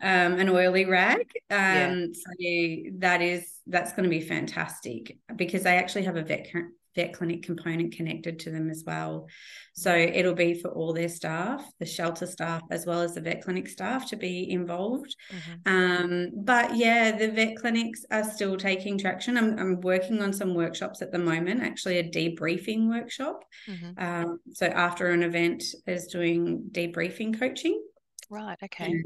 yeah. 0.00 0.26
um, 0.26 0.38
an 0.38 0.48
oily 0.48 0.84
rag. 0.84 1.20
Um, 1.50 1.56
yeah. 1.58 2.06
So 2.12 2.90
that 2.98 3.22
is 3.22 3.46
that's 3.66 3.92
going 3.92 4.04
to 4.04 4.10
be 4.10 4.20
fantastic 4.20 5.18
because 5.34 5.62
they 5.62 5.76
actually 5.76 6.04
have 6.04 6.16
a 6.16 6.22
vet 6.22 6.46
vet 6.94 7.14
clinic 7.14 7.42
component 7.42 7.94
connected 7.94 8.38
to 8.40 8.50
them 8.50 8.70
as 8.70 8.84
well. 8.86 9.28
So 9.74 9.94
it'll 9.94 10.34
be 10.34 10.54
for 10.54 10.70
all 10.70 10.92
their 10.92 11.08
staff, 11.08 11.64
the 11.78 11.86
shelter 11.86 12.26
staff, 12.26 12.62
as 12.70 12.84
well 12.84 13.00
as 13.00 13.14
the 13.14 13.20
vet 13.20 13.42
clinic 13.42 13.68
staff 13.68 14.08
to 14.10 14.16
be 14.16 14.50
involved. 14.50 15.16
Mm-hmm. 15.30 15.74
Um, 15.74 16.30
but 16.36 16.76
yeah, 16.76 17.16
the 17.16 17.30
vet 17.30 17.56
clinics 17.56 18.04
are 18.10 18.24
still 18.24 18.56
taking 18.56 18.98
traction. 18.98 19.38
I'm, 19.38 19.58
I'm 19.58 19.80
working 19.80 20.22
on 20.22 20.32
some 20.32 20.54
workshops 20.54 21.02
at 21.02 21.12
the 21.12 21.18
moment, 21.18 21.62
actually, 21.62 21.98
a 21.98 22.08
debriefing 22.08 22.88
workshop. 22.88 23.44
Mm-hmm. 23.68 24.04
Um, 24.04 24.40
so 24.52 24.66
after 24.66 25.08
an 25.08 25.22
event, 25.22 25.62
is 25.86 26.06
doing 26.06 26.64
debriefing 26.70 27.38
coaching. 27.38 27.82
Right. 28.30 28.58
Okay. 28.62 29.02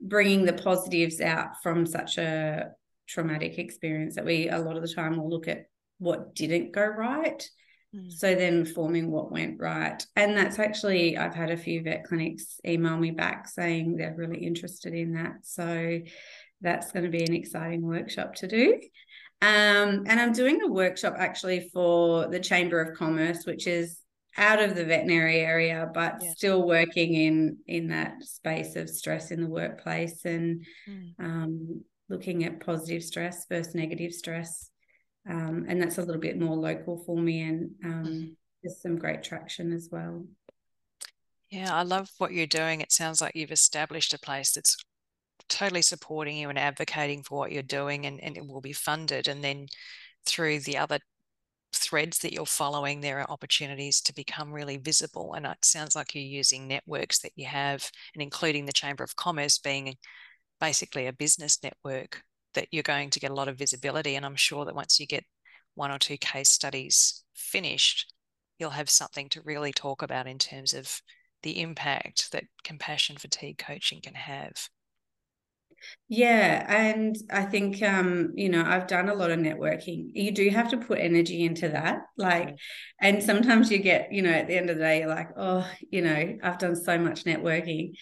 bringing 0.00 0.44
the 0.44 0.52
positives 0.52 1.20
out 1.20 1.62
from 1.62 1.86
such 1.86 2.18
a 2.18 2.70
traumatic 3.06 3.58
experience 3.58 4.14
that 4.14 4.24
we 4.24 4.48
a 4.48 4.58
lot 4.58 4.76
of 4.76 4.82
the 4.82 4.94
time 4.94 5.16
will 5.16 5.28
look 5.28 5.48
at 5.48 5.66
what 6.00 6.34
didn't 6.34 6.72
go 6.72 6.84
right. 6.84 7.48
Mm. 7.94 8.10
So 8.10 8.34
then 8.34 8.64
forming 8.64 9.10
what 9.10 9.30
went 9.30 9.60
right. 9.60 10.04
And 10.16 10.36
that's 10.36 10.58
actually, 10.58 11.16
I've 11.16 11.34
had 11.34 11.50
a 11.50 11.56
few 11.56 11.82
vet 11.82 12.04
clinics 12.04 12.58
email 12.66 12.96
me 12.96 13.12
back 13.12 13.46
saying 13.46 13.96
they're 13.96 14.14
really 14.16 14.44
interested 14.44 14.94
in 14.94 15.14
that. 15.14 15.44
So 15.44 16.00
that's 16.60 16.90
going 16.90 17.04
to 17.04 17.10
be 17.10 17.24
an 17.24 17.34
exciting 17.34 17.82
workshop 17.82 18.34
to 18.36 18.48
do. 18.48 18.80
Um, 19.42 20.04
and 20.06 20.20
I'm 20.20 20.32
doing 20.32 20.60
a 20.62 20.68
workshop 20.68 21.14
actually 21.18 21.70
for 21.72 22.28
the 22.28 22.40
Chamber 22.40 22.80
of 22.80 22.96
Commerce, 22.96 23.44
which 23.44 23.66
is 23.66 23.98
out 24.36 24.62
of 24.62 24.74
the 24.74 24.84
veterinary 24.84 25.40
area, 25.40 25.90
but 25.92 26.18
yes. 26.20 26.36
still 26.36 26.66
working 26.66 27.14
in 27.14 27.56
in 27.66 27.88
that 27.88 28.22
space 28.22 28.76
of 28.76 28.88
stress 28.88 29.30
in 29.30 29.40
the 29.40 29.48
workplace 29.48 30.24
and 30.24 30.64
mm. 30.88 31.12
um, 31.18 31.82
looking 32.08 32.44
at 32.44 32.64
positive 32.64 33.02
stress 33.02 33.46
versus 33.48 33.74
negative 33.74 34.12
stress 34.12 34.69
um, 35.28 35.66
and 35.68 35.80
that's 35.80 35.98
a 35.98 36.02
little 36.02 36.20
bit 36.20 36.38
more 36.38 36.56
local 36.56 36.96
for 36.96 37.18
me 37.18 37.42
and 37.42 37.70
um, 37.84 38.04
mm-hmm. 38.04 38.26
there's 38.62 38.80
some 38.80 38.96
great 38.96 39.22
traction 39.22 39.72
as 39.72 39.88
well. 39.90 40.24
Yeah 41.50 41.74
i 41.74 41.82
love 41.82 42.10
what 42.18 42.32
you're 42.32 42.46
doing. 42.46 42.80
It 42.80 42.92
sounds 42.92 43.20
like 43.20 43.34
you've 43.34 43.50
established 43.50 44.14
a 44.14 44.18
place 44.18 44.52
that's 44.52 44.76
totally 45.48 45.82
supporting 45.82 46.36
you 46.36 46.48
and 46.48 46.58
advocating 46.58 47.22
for 47.22 47.38
what 47.38 47.52
you're 47.52 47.62
doing 47.62 48.06
and, 48.06 48.20
and 48.22 48.36
it 48.36 48.46
will 48.46 48.60
be 48.60 48.72
funded. 48.72 49.28
And 49.28 49.42
then 49.42 49.66
through 50.24 50.60
the 50.60 50.78
other 50.78 50.98
threads 51.72 52.18
that 52.18 52.32
you're 52.32 52.46
following 52.46 53.00
there 53.00 53.20
are 53.20 53.30
opportunities 53.30 54.00
to 54.02 54.14
become 54.14 54.52
really 54.52 54.76
visible. 54.76 55.34
And 55.34 55.46
it 55.46 55.58
sounds 55.64 55.94
like 55.96 56.14
you're 56.14 56.24
using 56.24 56.66
networks 56.66 57.18
that 57.20 57.32
you 57.36 57.46
have 57.46 57.90
and 58.14 58.22
including 58.22 58.66
the 58.66 58.72
chamber 58.72 59.04
of 59.04 59.16
commerce 59.16 59.58
being 59.58 59.96
basically 60.60 61.06
a 61.06 61.12
business 61.12 61.58
network 61.62 62.22
that 62.54 62.68
you're 62.70 62.82
going 62.82 63.10
to 63.10 63.20
get 63.20 63.30
a 63.30 63.34
lot 63.34 63.48
of 63.48 63.56
visibility. 63.56 64.16
And 64.16 64.26
I'm 64.26 64.36
sure 64.36 64.64
that 64.64 64.74
once 64.74 64.98
you 64.98 65.06
get 65.06 65.24
one 65.74 65.90
or 65.90 65.98
two 65.98 66.16
case 66.16 66.50
studies 66.50 67.24
finished, 67.34 68.12
you'll 68.58 68.70
have 68.70 68.90
something 68.90 69.28
to 69.30 69.42
really 69.42 69.72
talk 69.72 70.02
about 70.02 70.26
in 70.26 70.38
terms 70.38 70.74
of 70.74 71.00
the 71.42 71.60
impact 71.60 72.32
that 72.32 72.44
compassion 72.64 73.16
fatigue 73.16 73.58
coaching 73.58 74.00
can 74.02 74.14
have. 74.14 74.68
Yeah, 76.08 76.64
and 76.68 77.16
I 77.30 77.44
think 77.44 77.82
um, 77.82 78.32
you 78.34 78.48
know, 78.48 78.64
I've 78.66 78.86
done 78.86 79.08
a 79.08 79.14
lot 79.14 79.30
of 79.30 79.38
networking. 79.38 80.10
You 80.12 80.32
do 80.32 80.48
have 80.50 80.70
to 80.70 80.76
put 80.76 80.98
energy 80.98 81.44
into 81.44 81.68
that. 81.68 82.02
Like, 82.16 82.56
and 83.00 83.22
sometimes 83.22 83.70
you 83.70 83.78
get, 83.78 84.12
you 84.12 84.22
know, 84.22 84.30
at 84.30 84.48
the 84.48 84.56
end 84.56 84.70
of 84.70 84.76
the 84.76 84.82
day, 84.82 85.00
you're 85.00 85.08
like, 85.08 85.30
oh, 85.36 85.68
you 85.90 86.02
know, 86.02 86.38
I've 86.42 86.58
done 86.58 86.76
so 86.76 86.98
much 86.98 87.24
networking 87.24 87.92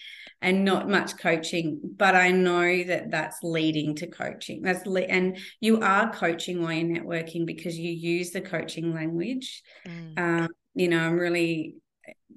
and 0.41 0.65
not 0.65 0.89
much 0.89 1.17
coaching, 1.17 1.79
but 1.97 2.15
I 2.15 2.31
know 2.31 2.83
that 2.83 3.11
that's 3.11 3.43
leading 3.43 3.95
to 3.95 4.07
coaching. 4.07 4.61
That's 4.61 4.85
le- 4.85 5.01
and 5.01 5.37
you 5.59 5.81
are 5.81 6.11
coaching 6.11 6.61
while 6.61 6.73
you're 6.73 7.01
networking 7.01 7.45
because 7.45 7.77
you 7.77 7.91
use 7.91 8.31
the 8.31 8.41
coaching 8.41 8.93
language. 8.93 9.61
Mm. 9.87 10.19
Um, 10.19 10.47
you 10.75 10.87
know, 10.87 10.99
I'm 10.99 11.19
really 11.19 11.75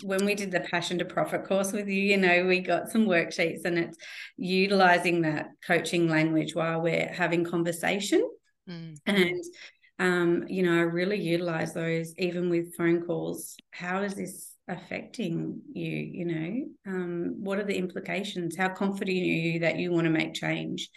when 0.03 0.25
we 0.25 0.35
did 0.35 0.51
the 0.51 0.61
passion 0.61 0.99
to 0.99 1.05
profit 1.05 1.45
course 1.45 1.73
with 1.73 1.89
you 1.89 2.03
you 2.03 2.17
know 2.17 2.47
we 2.47 2.61
got 2.61 2.91
some 2.91 3.07
worksheets 3.07 3.65
and 3.65 3.79
it's 3.79 3.97
utilizing 4.37 5.23
that 5.23 5.49
coaching 5.67 6.09
language 6.09 6.55
while 6.55 6.81
we're 6.81 7.09
having 7.09 7.45
conversation 7.45 8.29
mm. 8.69 8.97
and 9.07 9.45
um, 9.99 10.45
you 10.49 10.63
know 10.63 10.77
i 10.77 10.83
really 10.83 11.21
utilize 11.21 11.73
those 11.75 12.15
even 12.19 12.51
with 12.51 12.75
phone 12.77 13.03
calls 13.03 13.57
how 13.71 14.03
is 14.03 14.15
this 14.15 14.52
affecting 14.69 15.61
you 15.73 15.91
you 15.91 16.25
know? 16.25 16.93
Um, 16.93 17.37
what 17.39 17.59
are 17.59 17.65
the 17.65 17.77
implications? 17.77 18.57
How 18.57 18.69
confident 18.69 19.17
are 19.17 19.21
you 19.21 19.61
that 19.61 19.79
you 19.79 19.93
want 19.93 20.05
to 20.05 20.11
make 20.11 20.35
change? 20.35 20.89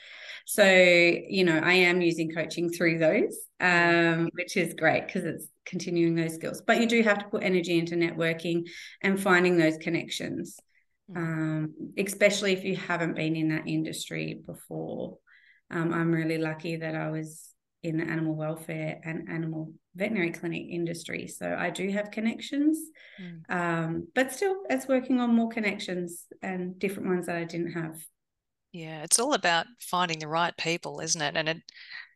So 0.45 0.63
you 0.63 1.43
know 1.43 1.59
i 1.63 1.73
am 1.73 2.01
using 2.01 2.31
coaching 2.31 2.69
through 2.69 2.99
those 2.99 3.35
um, 3.59 4.29
which 4.33 4.57
is 4.57 4.75
great 4.75 5.07
because 5.07 5.23
it's 5.23 5.47
continuing 5.65 6.13
those 6.15 6.35
skills. 6.35 6.61
But 6.61 6.79
you 6.79 6.87
do 6.87 7.01
have 7.01 7.19
to 7.19 7.25
put 7.25 7.43
energy 7.43 7.79
into 7.79 7.95
networking 7.95 8.67
and 9.01 9.19
finding 9.19 9.57
those 9.57 9.77
connections 9.77 10.59
mm. 11.11 11.17
um, 11.17 11.73
especially 11.97 12.53
if 12.53 12.63
you 12.63 12.75
haven't 12.75 13.15
been 13.15 13.35
in 13.35 13.49
that 13.49 13.67
industry 13.67 14.41
before. 14.45 15.17
Um, 15.71 15.91
i'm 15.91 16.11
really 16.11 16.37
lucky 16.37 16.75
that 16.75 16.93
i 16.93 17.09
was 17.09 17.54
in 17.85 17.97
the 17.97 18.03
animal 18.03 18.35
welfare 18.35 18.99
and 19.03 19.29
animal 19.29 19.71
veterinary 19.95 20.31
clinic 20.31 20.63
industry. 20.69 21.27
So 21.27 21.55
I 21.57 21.69
do 21.69 21.87
have 21.89 22.09
connections, 22.09 22.79
mm. 23.21 23.41
um, 23.49 24.07
but 24.15 24.33
still, 24.33 24.55
it's 24.69 24.87
working 24.87 25.19
on 25.19 25.35
more 25.35 25.49
connections 25.49 26.25
and 26.41 26.79
different 26.79 27.09
ones 27.09 27.27
that 27.27 27.35
I 27.35 27.43
didn't 27.43 27.73
have. 27.73 28.03
Yeah, 28.71 29.03
it's 29.03 29.19
all 29.19 29.35
about 29.35 29.67
finding 29.79 30.19
the 30.19 30.27
right 30.27 30.55
people, 30.57 30.99
isn't 30.99 31.21
it? 31.21 31.37
And 31.37 31.47
it, 31.47 31.57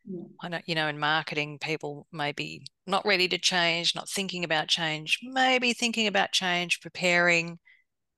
yeah. 0.04 0.22
I 0.42 0.48
know, 0.48 0.60
you 0.66 0.74
know, 0.74 0.88
in 0.88 0.98
marketing, 0.98 1.58
people 1.60 2.06
may 2.12 2.32
be 2.32 2.66
not 2.86 3.06
ready 3.06 3.28
to 3.28 3.38
change, 3.38 3.94
not 3.94 4.08
thinking 4.08 4.42
about 4.42 4.66
change, 4.66 5.20
maybe 5.22 5.72
thinking 5.72 6.08
about 6.08 6.32
change, 6.32 6.80
preparing, 6.80 7.60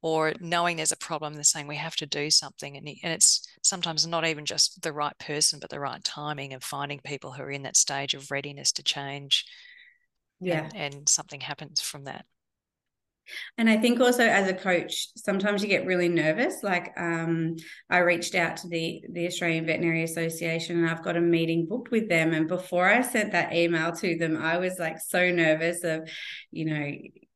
or 0.03 0.35
knowing 0.41 0.77
there's 0.77 0.93
a 0.93 0.97
problem 0.97 1.35
they're 1.35 1.45
saying 1.45 1.67
we 1.67 1.77
have 1.77 1.97
to 1.97 2.07
do 2.07 2.31
something 2.31 2.77
and, 2.77 2.87
and 2.89 3.13
it's 3.13 3.47
sometimes 3.63 4.07
not 4.07 4.27
even 4.27 4.45
just 4.45 4.83
the 4.83 4.93
right 4.93 5.17
person 5.19 5.59
but 5.61 5.71
the 5.71 5.81
right 5.81 6.03
timing 6.05 6.53
of 6.53 6.63
finding 6.63 7.01
people 7.01 7.33
who 7.33 7.43
are 7.43 7.51
in 7.51 7.63
that 7.63 7.77
stage 7.77 8.15
of 8.15 8.31
readiness 8.31 8.73
to 8.73 8.83
change 8.83 9.47
yeah 10.41 10.69
and, 10.75 10.95
and 10.95 11.09
something 11.09 11.41
happens 11.41 11.81
from 11.81 12.05
that 12.05 12.25
and 13.57 13.69
I 13.69 13.77
think 13.77 14.01
also 14.01 14.25
as 14.25 14.49
a 14.49 14.55
coach, 14.55 15.09
sometimes 15.17 15.63
you 15.63 15.69
get 15.69 15.87
really 15.87 16.09
nervous. 16.09 16.63
Like 16.63 16.93
um, 16.97 17.57
I 17.89 17.99
reached 17.99 18.35
out 18.35 18.57
to 18.59 18.69
the 18.69 19.05
the 19.11 19.27
Australian 19.27 19.67
Veterinary 19.67 20.03
Association, 20.03 20.79
and 20.79 20.91
I've 20.91 21.05
got 21.05 21.17
a 21.17 21.21
meeting 21.21 21.67
booked 21.67 21.91
with 21.91 22.09
them. 22.09 22.33
And 22.33 22.49
before 22.49 22.89
I 22.89 23.03
sent 23.03 23.33
that 23.33 23.55
email 23.55 23.93
to 23.93 24.17
them, 24.19 24.37
I 24.37 24.59
was 24.59 24.79
like 24.79 24.99
so 24.99 25.31
nervous 25.31 25.85
of, 25.85 26.09
you 26.51 26.65
know, 26.65 26.93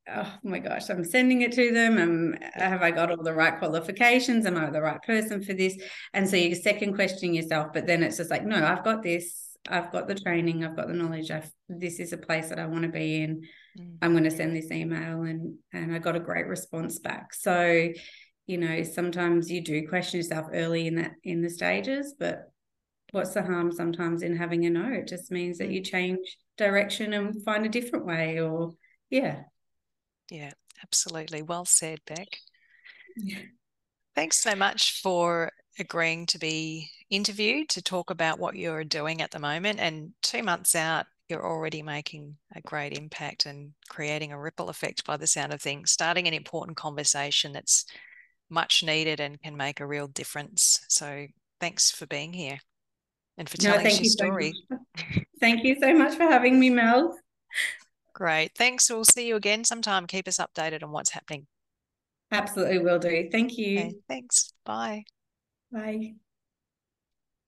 oh 0.08 0.32
my 0.42 0.58
gosh, 0.58 0.88
I'm 0.88 1.04
sending 1.04 1.42
it 1.42 1.52
to 1.52 1.72
them. 1.72 1.98
Um, 1.98 2.34
have 2.54 2.82
I 2.82 2.90
got 2.90 3.10
all 3.10 3.22
the 3.22 3.34
right 3.34 3.58
qualifications? 3.58 4.46
Am 4.46 4.56
I 4.56 4.70
the 4.70 4.80
right 4.80 5.02
person 5.02 5.42
for 5.42 5.52
this? 5.52 5.76
And 6.14 6.28
so 6.28 6.36
you're 6.36 6.54
second 6.54 6.94
questioning 6.94 7.34
yourself, 7.34 7.68
but 7.72 7.86
then 7.86 8.02
it's 8.02 8.18
just 8.18 8.30
like, 8.30 8.44
no, 8.44 8.64
I've 8.64 8.84
got 8.84 9.02
this. 9.02 9.42
I've 9.68 9.90
got 9.90 10.06
the 10.06 10.14
training. 10.14 10.64
I've 10.64 10.76
got 10.76 10.86
the 10.86 10.94
knowledge. 10.94 11.30
I've, 11.30 11.50
this 11.68 11.98
is 11.98 12.12
a 12.12 12.18
place 12.18 12.50
that 12.50 12.60
I 12.60 12.66
want 12.66 12.82
to 12.82 12.88
be 12.88 13.22
in. 13.22 13.42
Mm. 13.78 13.96
I'm 14.00 14.12
going 14.12 14.24
to 14.24 14.30
send 14.30 14.54
this 14.54 14.70
email, 14.70 15.22
and 15.22 15.56
and 15.72 15.94
I 15.94 15.98
got 15.98 16.16
a 16.16 16.20
great 16.20 16.46
response 16.46 17.00
back. 17.00 17.34
So, 17.34 17.88
you 18.46 18.58
know, 18.58 18.84
sometimes 18.84 19.50
you 19.50 19.62
do 19.62 19.88
question 19.88 20.18
yourself 20.18 20.46
early 20.52 20.86
in 20.86 20.96
that 20.96 21.12
in 21.24 21.42
the 21.42 21.50
stages, 21.50 22.14
but 22.16 22.52
what's 23.10 23.34
the 23.34 23.42
harm 23.42 23.72
sometimes 23.72 24.22
in 24.22 24.36
having 24.36 24.66
a 24.66 24.70
no? 24.70 24.86
It 24.92 25.08
just 25.08 25.32
means 25.32 25.58
that 25.58 25.68
mm. 25.68 25.74
you 25.74 25.80
change 25.82 26.36
direction 26.56 27.12
and 27.12 27.42
find 27.44 27.66
a 27.66 27.70
different 27.70 28.06
way, 28.06 28.40
or 28.40 28.74
yeah. 29.10 29.42
Yeah, 30.30 30.50
absolutely. 30.82 31.42
Well 31.42 31.64
said, 31.64 32.00
Beck. 32.06 32.38
Yeah. 33.16 33.38
Thanks 34.14 34.38
so 34.38 34.54
much 34.54 35.00
for 35.02 35.50
agreeing 35.78 36.26
to 36.26 36.38
be 36.38 36.90
interviewed 37.10 37.68
to 37.70 37.82
talk 37.82 38.10
about 38.10 38.38
what 38.38 38.56
you're 38.56 38.84
doing 38.84 39.20
at 39.20 39.30
the 39.30 39.38
moment. 39.38 39.78
And 39.78 40.12
two 40.22 40.42
months 40.42 40.74
out, 40.74 41.06
you're 41.28 41.46
already 41.46 41.82
making 41.82 42.36
a 42.54 42.60
great 42.62 42.96
impact 42.96 43.46
and 43.46 43.72
creating 43.88 44.32
a 44.32 44.40
ripple 44.40 44.68
effect 44.68 45.04
by 45.04 45.16
the 45.16 45.26
sound 45.26 45.52
of 45.52 45.60
things, 45.60 45.90
starting 45.90 46.26
an 46.26 46.34
important 46.34 46.76
conversation 46.76 47.52
that's 47.52 47.84
much 48.48 48.82
needed 48.82 49.20
and 49.20 49.40
can 49.42 49.56
make 49.56 49.80
a 49.80 49.86
real 49.86 50.06
difference. 50.06 50.80
So 50.88 51.26
thanks 51.60 51.90
for 51.90 52.06
being 52.06 52.32
here 52.32 52.58
and 53.36 53.48
for 53.48 53.56
telling 53.56 53.84
no, 53.84 53.90
your 53.90 54.04
story. 54.04 54.54
So 54.70 54.78
thank 55.40 55.64
you 55.64 55.76
so 55.80 55.92
much 55.92 56.14
for 56.14 56.22
having 56.22 56.58
me, 56.58 56.70
Mel. 56.70 57.18
Great. 58.16 58.52
Thanks. 58.56 58.88
We'll 58.88 59.04
see 59.04 59.28
you 59.28 59.36
again 59.36 59.62
sometime. 59.64 60.06
Keep 60.06 60.26
us 60.26 60.38
updated 60.38 60.82
on 60.82 60.90
what's 60.90 61.10
happening. 61.10 61.46
Absolutely 62.32 62.78
will 62.78 62.98
do. 62.98 63.28
Thank 63.30 63.58
you. 63.58 63.78
Okay, 63.78 63.94
thanks. 64.08 64.54
Bye. 64.64 65.04
Bye. 65.70 66.14